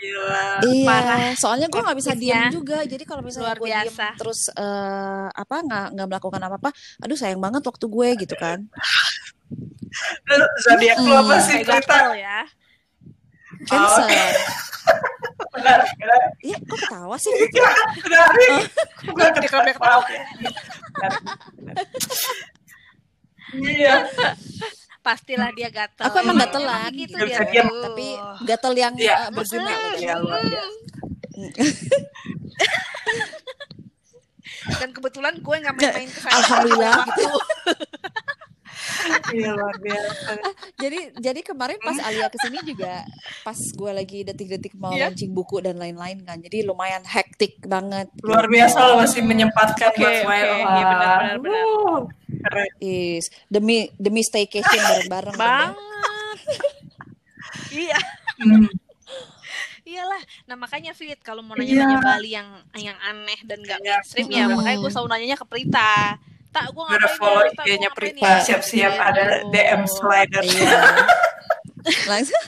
[0.01, 0.61] Gila.
[0.63, 1.19] Iya, Parah.
[1.35, 2.85] soalnya gue nggak bisa diam juga.
[2.85, 4.07] Jadi kalau misalnya Luar gue diam biasa.
[4.15, 6.71] terus eh, apa nggak nggak melakukan apa-apa,
[7.01, 8.65] aduh sayang banget waktu gue gitu kan.
[10.23, 11.43] Terus zodiak lu apa Mm.
[11.43, 12.41] sih gatel ya
[13.67, 14.05] Cancer.
[14.07, 14.33] Benar,
[14.87, 15.20] benar.
[16.41, 17.33] Iya, kok ketawa sih?
[17.99, 18.31] Benar.
[19.03, 20.05] Gue Dia ketawa.
[23.51, 23.95] Iya.
[25.01, 27.41] pastilah dia gatel Aku emang gatelan, gitu dia.
[27.41, 28.07] Tapi
[28.45, 29.15] gatel yang Iya.
[29.27, 29.73] eh, berguna.
[29.97, 30.61] Iya, biasa.
[34.71, 37.25] dan kebetulan gue nggak main-main ke sana Alhamdulillah gitu
[39.31, 40.31] Iya, luar biasa.
[40.77, 43.05] Jadi jadi kemarin pas Alia ke sini juga
[43.41, 45.07] pas gue lagi detik-detik mau Iya.
[45.07, 46.37] launching buku dan lain-lain kan.
[46.37, 48.09] Jadi lumayan hektik banget.
[48.21, 48.55] Luar gitu.
[48.57, 50.27] biasa lo masih menyempatkan Oke, buat oke.
[50.27, 50.45] main.
[50.45, 51.65] Iya, benar, benar, benar.
[51.67, 52.01] Wuh,
[52.41, 52.69] Keren.
[52.79, 55.37] Is demi demi staycation bareng-bareng.
[55.37, 55.75] banget
[57.71, 57.99] iya
[58.37, 58.67] Hmm.
[59.83, 64.01] iyalah nah makanya Fit kalau mau nanya-nanya Bali yang yang aneh dan gak Iya.
[64.01, 64.57] mainstream ya Mm.
[64.57, 66.17] makanya gue selalu nanyanya ke Prita
[66.51, 68.27] tak gue ngapain follow ya, IG-nya ngapain Prita.
[68.27, 69.07] ya?" Siap-siap Gitu.
[69.07, 70.43] ada DM slider.
[70.43, 70.81] Iya.
[72.11, 72.45] Langsung.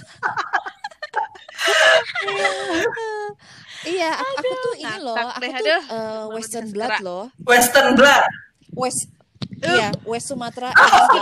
[3.89, 7.25] iya, aku, aku tuh ini loh, aku tuh eh, Western Blood loh.
[7.43, 8.25] Western Blood.
[8.75, 9.09] West
[9.63, 9.79] Uh.
[9.79, 10.75] Iya, West Sumatera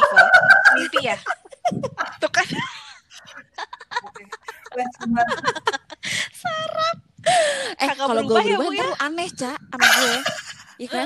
[0.77, 1.13] mimpi ya
[2.17, 2.49] tuh kan
[4.73, 5.29] Western Blood.
[7.77, 10.17] Eh, Kagak kalau gue berubah ya, ntar lu aneh, Ca, sama gue.
[10.81, 11.05] Iya kan?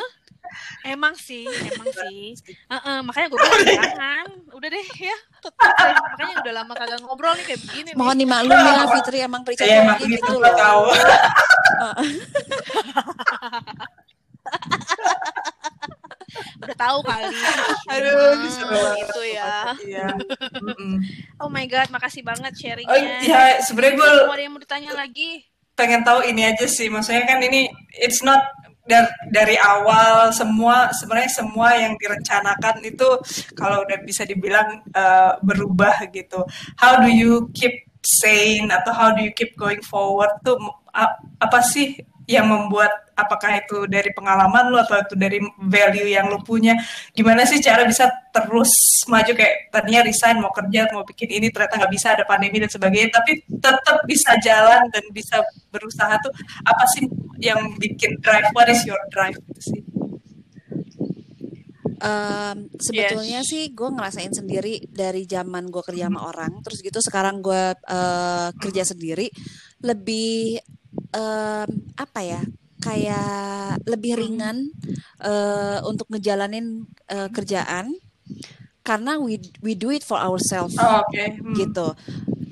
[0.84, 6.34] Emang sih emang sih Heeh, makanya gue bilang jangan udah deh ya tutup deh makanya
[6.40, 7.94] udah lama kagak ngobrol nih kayak begini nih.
[7.94, 10.56] Mohon dimaklumi lah Fitri emang Prica Iya, tuh emang gitu gitu gue loh.
[10.56, 10.84] tahu.
[16.56, 17.26] udah tahu kali
[17.86, 18.98] Aduh, Hmm, disuruh banget.
[19.04, 20.06] gitu ya Iya.
[21.38, 24.92] Oh my god makasih banget Oh sharingnya iya, sebenarnya gue mau ada yang mau ditanya
[24.92, 25.44] lagi
[25.74, 26.86] pengen tahu ini aja sih.
[26.86, 28.38] Maksudnya kan ini it's not
[28.84, 33.08] dari, dari awal semua sebenarnya semua yang direncanakan itu
[33.56, 36.44] kalau udah bisa dibilang uh, berubah gitu.
[36.76, 40.60] How do you keep sane atau how do you keep going forward tuh
[41.40, 46.40] apa sih yang membuat apakah itu dari pengalaman lu atau itu dari value yang lu
[46.40, 46.74] punya.
[47.12, 48.70] Gimana sih cara bisa terus
[49.06, 49.32] maju?
[49.36, 53.12] Kayak tadinya resign mau kerja mau bikin ini ternyata nggak bisa ada pandemi dan sebagainya.
[53.14, 56.32] Tapi tetap bisa jalan dan bisa berusaha tuh.
[56.64, 57.04] Apa sih
[57.38, 58.50] yang bikin drive?
[58.56, 59.80] What is your drive itu sih?
[62.04, 67.40] Em, sebetulnya sih gue ngerasain sendiri dari zaman gue kerja sama orang, terus gitu sekarang
[67.40, 69.32] gue eh, kerja sendiri
[69.80, 70.60] lebih
[71.14, 72.42] em, apa ya?
[72.82, 74.68] Kayak lebih ringan
[75.22, 77.94] eh, untuk ngejalanin eh, kerjaan
[78.84, 81.54] karena we we do it for ourselves oh, oke Hmm.
[81.56, 81.86] gitu.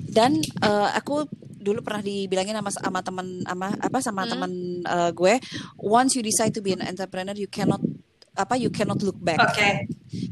[0.09, 1.27] Dan eh, aku
[1.63, 4.31] dulu pernah dibilangin sama sama teman sama apa sama Hmm.
[4.33, 4.51] teman
[4.81, 5.33] eh, gue,
[5.77, 7.83] once you decide to be an entrepreneur, you cannot
[8.33, 9.69] apa you cannot look back oke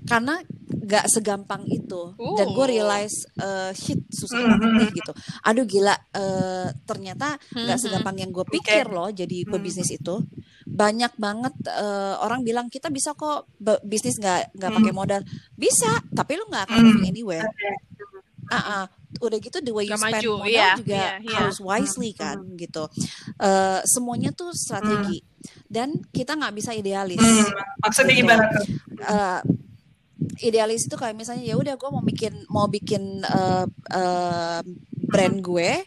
[0.09, 0.41] karena
[0.81, 2.69] nggak segampang itu dan gue Uh.
[2.69, 4.49] realize eh, shit susah Mhm.
[4.49, 5.11] banget nih gitu
[5.45, 7.83] aduh gila eh, ternyata nggak Mhm.
[7.85, 10.25] segampang yang gue pikir loh jadi pebisnis itu
[10.71, 13.51] banyak banget uh, orang bilang kita bisa kok
[13.83, 15.21] bisnis nggak nggak pakai modal
[15.51, 17.75] bisa tapi lu nggak akan moving anywhere okay.
[18.49, 18.85] uh -uh.
[19.19, 20.31] udah gitu the way you gak spend maju.
[20.39, 21.35] modal yeah, juga yeah, yeah.
[21.43, 22.87] harus wisely kan gitu
[23.43, 25.19] uh, semuanya tuh strategi
[25.67, 27.51] dan kita nggak bisa idealis hmm.
[27.83, 28.21] maksudnya gitu.
[28.23, 28.65] gimana tuh
[29.03, 29.39] uh,
[30.39, 34.61] idealis itu kayak misalnya ya udah gue mau bikin mau bikin uh, uh,
[35.11, 35.83] brand gue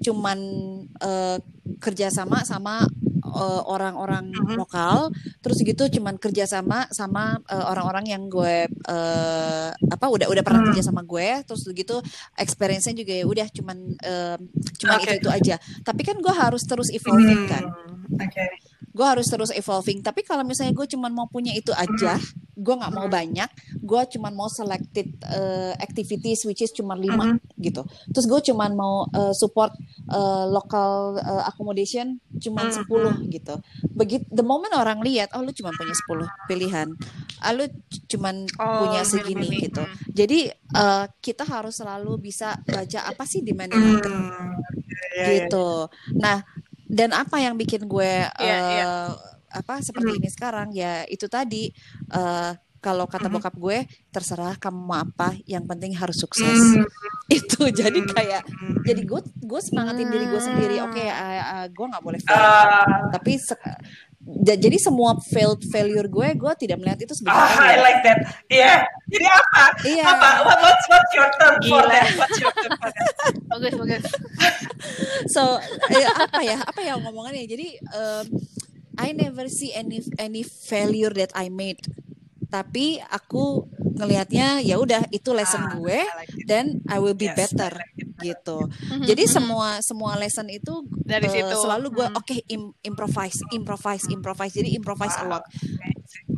[0.00, 0.38] cuman
[1.00, 1.38] uh,
[1.80, 2.88] kerjasama sama
[3.66, 4.56] orang-orang uh, uh-huh.
[4.56, 4.96] lokal
[5.42, 10.76] terus gitu cuman kerjasama sama uh, orang-orang yang gue uh, apa udah udah pernah uh-huh.
[10.76, 11.98] kerja sama gue terus gitu
[12.38, 13.76] experience-nya juga ya udah cuman
[14.06, 14.38] uh,
[14.78, 15.18] cuman okay.
[15.18, 17.64] itu itu aja tapi kan gue harus terus evolving kan
[18.22, 18.48] okay.
[18.94, 22.20] gue harus terus evolving tapi kalau misalnya gue cuman mau punya itu aja
[22.54, 23.50] gue nggak mau banyak
[23.82, 27.38] gue cuman mau selected uh, activities which is cuma lima uh-huh.
[27.58, 27.82] gitu.
[28.14, 29.74] Terus gue cuman mau uh, support
[30.08, 33.18] uh, local uh, accommodation cuman uh-huh.
[33.26, 33.54] 10 gitu.
[33.92, 36.88] Begitu the moment orang lihat oh lu cuma punya 10 pilihan.
[37.42, 37.66] Ah, lu
[38.08, 39.82] cuman oh, punya segini gitu.
[40.14, 44.14] Jadi uh, kita harus selalu bisa baca apa sih demand market.
[44.14, 45.68] Uh, gitu.
[46.16, 46.46] Nah
[46.84, 51.70] dan apa yang bikin gue yeah, uh, yeah apa seperti ini sekarang ya itu tadi
[52.10, 52.52] uh,
[52.84, 56.76] kalau kata bokap gue terserah kamu mau apa yang penting harus sukses.
[57.32, 58.44] Itu jadi kayak
[58.84, 62.36] jadi gue gue semangatin diri gue sendiri oke okay, uh, uh, gue nggak boleh fail.
[62.36, 63.40] Uh, tapi
[64.44, 68.18] jadi semua failed failure gue gue tidak melihat itu sebagai oh, I like that.
[68.52, 68.78] Iya yeah.
[69.08, 69.64] jadi apa?
[69.88, 70.12] Yeah.
[70.12, 70.28] apa?
[70.44, 72.08] What, what's what's your term for that?
[72.20, 73.08] What's your term for that?
[73.52, 74.04] Bagus bagus.
[75.32, 75.56] So
[75.88, 77.00] eh, apa ya apa ya?
[77.00, 78.24] Ngomongannya jadi um,
[78.98, 81.82] I never see any any failure that I made.
[82.50, 86.02] Tapi aku ngelihatnya ya udah itu lesson ah, gue
[86.46, 87.74] dan I will be yes, better
[88.22, 88.70] gitu.
[88.70, 89.06] Mm-hmm.
[89.10, 92.20] Jadi semua semua lesson itu dari uh, situ selalu gue mm-hmm.
[92.20, 94.54] oke okay, im, improvise, improvise, improvise.
[94.54, 95.22] Jadi improvise wow.
[95.22, 95.44] a lot.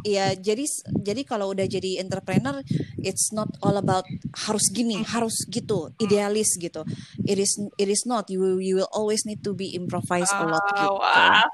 [0.07, 0.65] Iya, jadi
[1.03, 2.63] jadi kalau udah jadi entrepreneur,
[3.03, 4.07] it's not all about
[4.47, 6.87] harus gini, harus gitu, idealis gitu.
[7.27, 8.31] It is it is not.
[8.31, 11.03] You you will always need to be improvise a lot gitu.
[11.03, 11.51] Wow.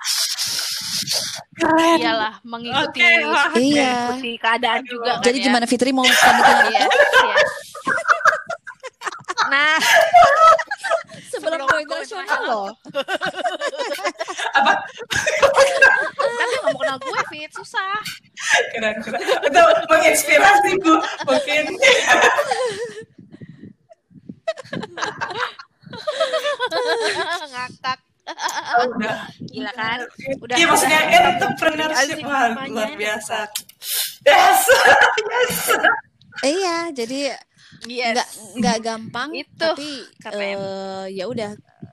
[1.52, 1.98] Keren.
[2.00, 3.20] Iyalah mengikuti okay.
[3.60, 4.16] iya.
[4.16, 5.44] mengikuti keadaan juga kan Jadi ya.
[5.44, 7.50] gimana Fitri mau pamitan yes, yes.
[9.52, 9.76] Nah,
[11.28, 12.68] sebelum go internasional loh.
[14.56, 14.72] Apa?
[16.16, 18.00] Tapi nggak mau kenal gue, Fit, susah.
[18.72, 19.20] Keren, keren.
[19.44, 20.94] Untuk menginspirasi bu,
[21.28, 21.64] mungkin.
[27.52, 27.98] Ngakak.
[28.22, 29.26] Oh, udah.
[29.50, 29.98] Gila kan?
[30.38, 30.54] Udah.
[30.54, 33.38] Iya maksudnya entrepreneurship wah, luar biasa.
[34.24, 34.60] Yes.
[35.32, 35.56] yes.
[36.42, 37.20] Iya, jadi
[37.84, 38.12] yes.
[38.16, 39.68] nggak nggak gampang itu
[40.18, 41.52] tapi uh, ya udah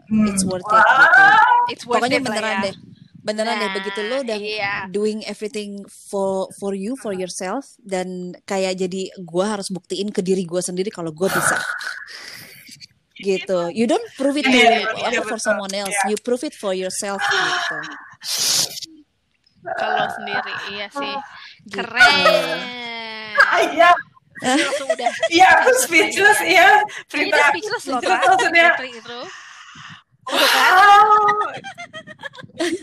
[0.10, 0.26] Hmm.
[0.26, 1.22] it's worth it gitu.
[1.70, 2.66] It's worth Pokoknya it beneran ya.
[2.66, 2.76] deh.
[3.22, 4.74] Beneran Nah, deh begitu lo udah iya.
[4.90, 10.50] doing everything for for you for yourself dan kayak jadi gua harus buktiin ke diri
[10.50, 11.62] gua sendiri kalau gua bisa.
[13.22, 13.70] gitu.
[13.70, 15.46] You don't prove it to Iya, iya, for betul.
[15.46, 15.94] someone else.
[15.94, 16.10] Iya.
[16.10, 17.78] You prove it for yourself gitu.
[19.60, 21.14] Kalau sendiri, iya sih.
[21.68, 21.76] Gitu.
[21.80, 22.60] Keren.
[23.50, 23.92] Iya,
[24.40, 25.12] Langsung udah.
[25.28, 26.80] iya aku speechless iya.
[27.12, 28.72] Prita, speechless loh, maksudnya.
[28.80, 29.20] Itu.
[30.30, 31.12] Wow.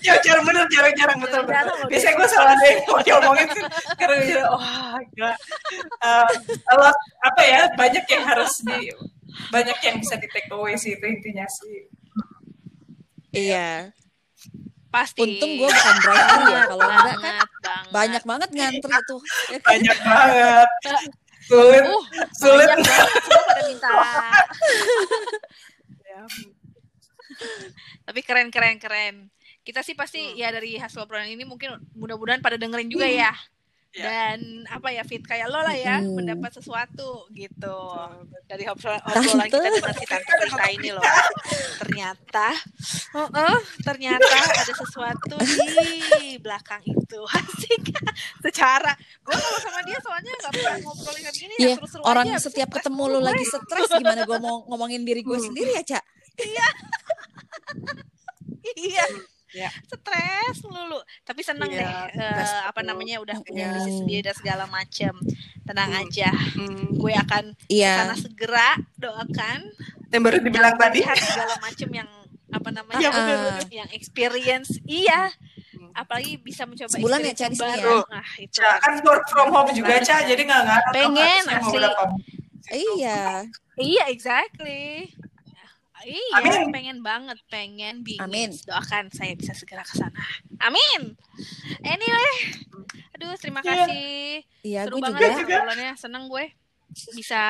[0.04, 1.76] Ya, jarang bener, jarang-jarang betul betul.
[1.88, 3.64] Biasanya gue salah ada yang mau diomongin sih.
[4.00, 5.36] Karena gue wah enggak.
[6.00, 6.28] Uh,
[6.72, 8.90] a lot, apa ya, banyak yang harus di,
[9.52, 11.76] banyak yang bisa di take away sih itu intinya sih.
[13.36, 13.92] Iya.
[14.96, 15.20] Pasti.
[15.20, 17.48] Untung gue bukan driver ya kalau enggak kan banget,
[17.92, 19.20] banyak banget ngantri tuh.
[19.48, 19.68] Ya kan?
[19.70, 20.68] Banyak banget.
[21.46, 22.66] Sulit, Uh, sulit.
[22.66, 23.22] banyak banget.
[23.22, 23.90] Semua pada minta.
[26.06, 26.22] Ya,
[28.02, 29.14] Tapi keren, keren, keren.
[29.60, 33.34] Kita sih pasti ya dari hasil obrolan ini mungkin mudah-mudahan pada dengerin juga ya.
[33.96, 34.04] Ya.
[34.04, 36.20] Dan apa ya fit kayak lo lah ya Hmm.
[36.20, 37.78] mendapat sesuatu gitu
[38.44, 41.00] dari obrolan, obrolan kita dengan si tante Prita ini loh.
[41.80, 42.48] Ternyata,
[43.16, 45.36] uh-uh, ternyata ada sesuatu
[46.20, 47.20] di belakang itu.
[47.40, 47.96] Asik.
[48.44, 48.92] Secara
[49.24, 52.38] gue kalau sama dia soalnya nggak pernah ngobrolin kayak gini ya Iya, seru-seru orang aja.
[52.38, 55.46] Setiap ketemu mulu lagi stres gimana gue mau ngomongin diri gue Hmm.
[55.48, 56.04] sendiri ya, Cak?
[58.76, 59.04] Iya.
[59.56, 59.70] Ya.
[59.82, 61.00] Stres mulu.
[61.24, 63.74] Tapi seneng Iya, deh eh, stres apa namanya udah punya Iya.
[63.74, 65.12] bisnis sendiri dan segala macem.
[65.64, 66.02] Tenang Hmm.
[66.04, 66.30] aja.
[66.52, 66.92] Hmm.
[66.94, 68.04] Gue akan Iya.
[68.04, 69.60] sana segera doakan
[70.08, 71.00] Yang baru dibilang tadi.
[71.02, 72.08] segala macem yang
[72.46, 75.34] apa namanya Iya, betul, yang- experience iya
[75.72, 75.90] Hmm.
[75.92, 77.84] apalagi bisa mencoba Sebulan ya, experience Ca, di sini yang ya?
[77.84, 78.02] baru.
[78.06, 80.16] Nah, itu Ca, kan work from home juga, Ca.
[80.22, 80.92] Jadi nggak ngaruh.
[80.94, 81.78] Pengen, asli.
[82.68, 83.20] Iya.
[83.76, 85.10] Iya, exactly.
[85.98, 86.68] Iya, Amin.
[86.70, 88.20] pengen banget, pengen bingit.
[88.20, 88.50] Amin.
[88.62, 90.20] Doakan saya bisa segera ke sana.
[90.58, 91.16] Amin.
[91.80, 92.32] Anyway,
[93.10, 93.70] aduh terima Iya.
[93.86, 94.06] kasih.
[94.62, 95.48] Iya, Seru gue banget juga.
[95.48, 95.92] ya obrolannya.
[95.96, 96.44] Seneng gue
[97.12, 97.42] bisa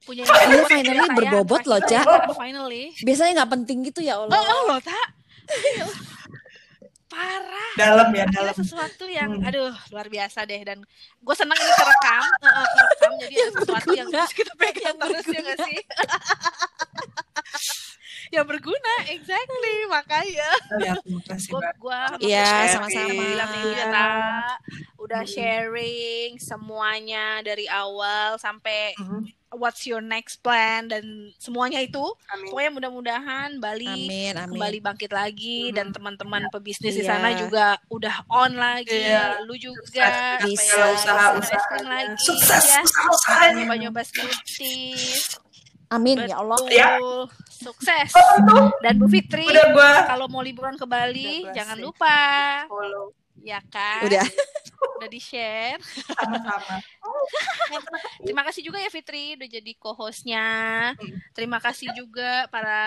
[0.00, 2.00] punya Iya, finally berbobot loh, Ca.
[2.32, 2.92] Finally.
[3.00, 4.38] Biasanya nggak penting gitu ya Oh, Allah.
[4.68, 5.06] oh tak.
[7.06, 7.70] Parah.
[7.76, 8.54] Dalam ya, Akhirnya dalam.
[8.56, 9.46] sesuatu yang Hmm.
[9.46, 10.82] aduh luar biasa deh dan
[11.16, 14.18] gue senang ini kerekam, eh, eh, kerekam jadi ada sesuatu yang berguna.
[14.18, 15.78] terus kita pegang Yang terus ya nggak sih?
[18.30, 20.48] yang berguna, exactly makanya
[20.80, 21.74] Ya, terima kasih, Mbak.
[22.18, 22.72] Iya, Sharing.
[22.72, 23.24] sama-sama.
[23.70, 24.56] ya, Tak.
[24.96, 25.30] udah Hmm.
[25.30, 29.28] sharing semuanya dari awal sampai Mhm.
[29.54, 31.04] what's your next plan dan
[31.36, 32.48] semuanya itu Amin.
[32.48, 34.50] pokoknya mudah-mudahan Bali Amin, amin.
[34.50, 35.74] kembali bangkit lagi Mhm.
[35.76, 37.10] dan teman-teman pebisnis di Iya.
[37.12, 39.44] sana juga udah on lagi Iya.
[39.44, 40.64] lu juga Sukses, Bisa.
[40.64, 43.62] supaya usaha- usaha- lagi Sukses ya usaha-usahanya.
[43.62, 45.38] nyoba-nyoba smoothies
[45.92, 46.58] Amin ya Allah.
[46.60, 46.76] Betul.
[46.76, 46.90] Ya.
[47.48, 51.76] sukses Oh, dan Bu Fitri Udah gua kalau mau liburan ke Bali Udah gua jangan
[51.78, 51.84] sih.
[51.84, 52.18] lupa
[52.68, 53.12] follow
[53.44, 54.24] ya kan Udah.
[54.94, 55.76] udah di share
[56.16, 56.80] sama-sama.
[58.24, 60.46] Terima kasih juga ya Fitri udah jadi co-hostnya.
[60.96, 61.18] Hmm.
[61.36, 62.80] Terima kasih juga para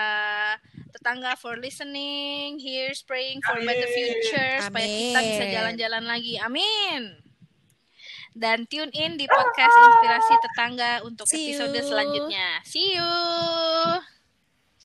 [0.90, 2.58] tetangga for listening.
[2.58, 3.94] Here's praying for better Amin.
[3.94, 6.34] future supaya kita bisa jalan-jalan lagi.
[6.42, 7.27] Amin.
[8.38, 11.82] Dan tune in di podcast Inspirasi Tetangga untuk See episode you.
[11.82, 12.46] selanjutnya.
[12.62, 14.17] See you.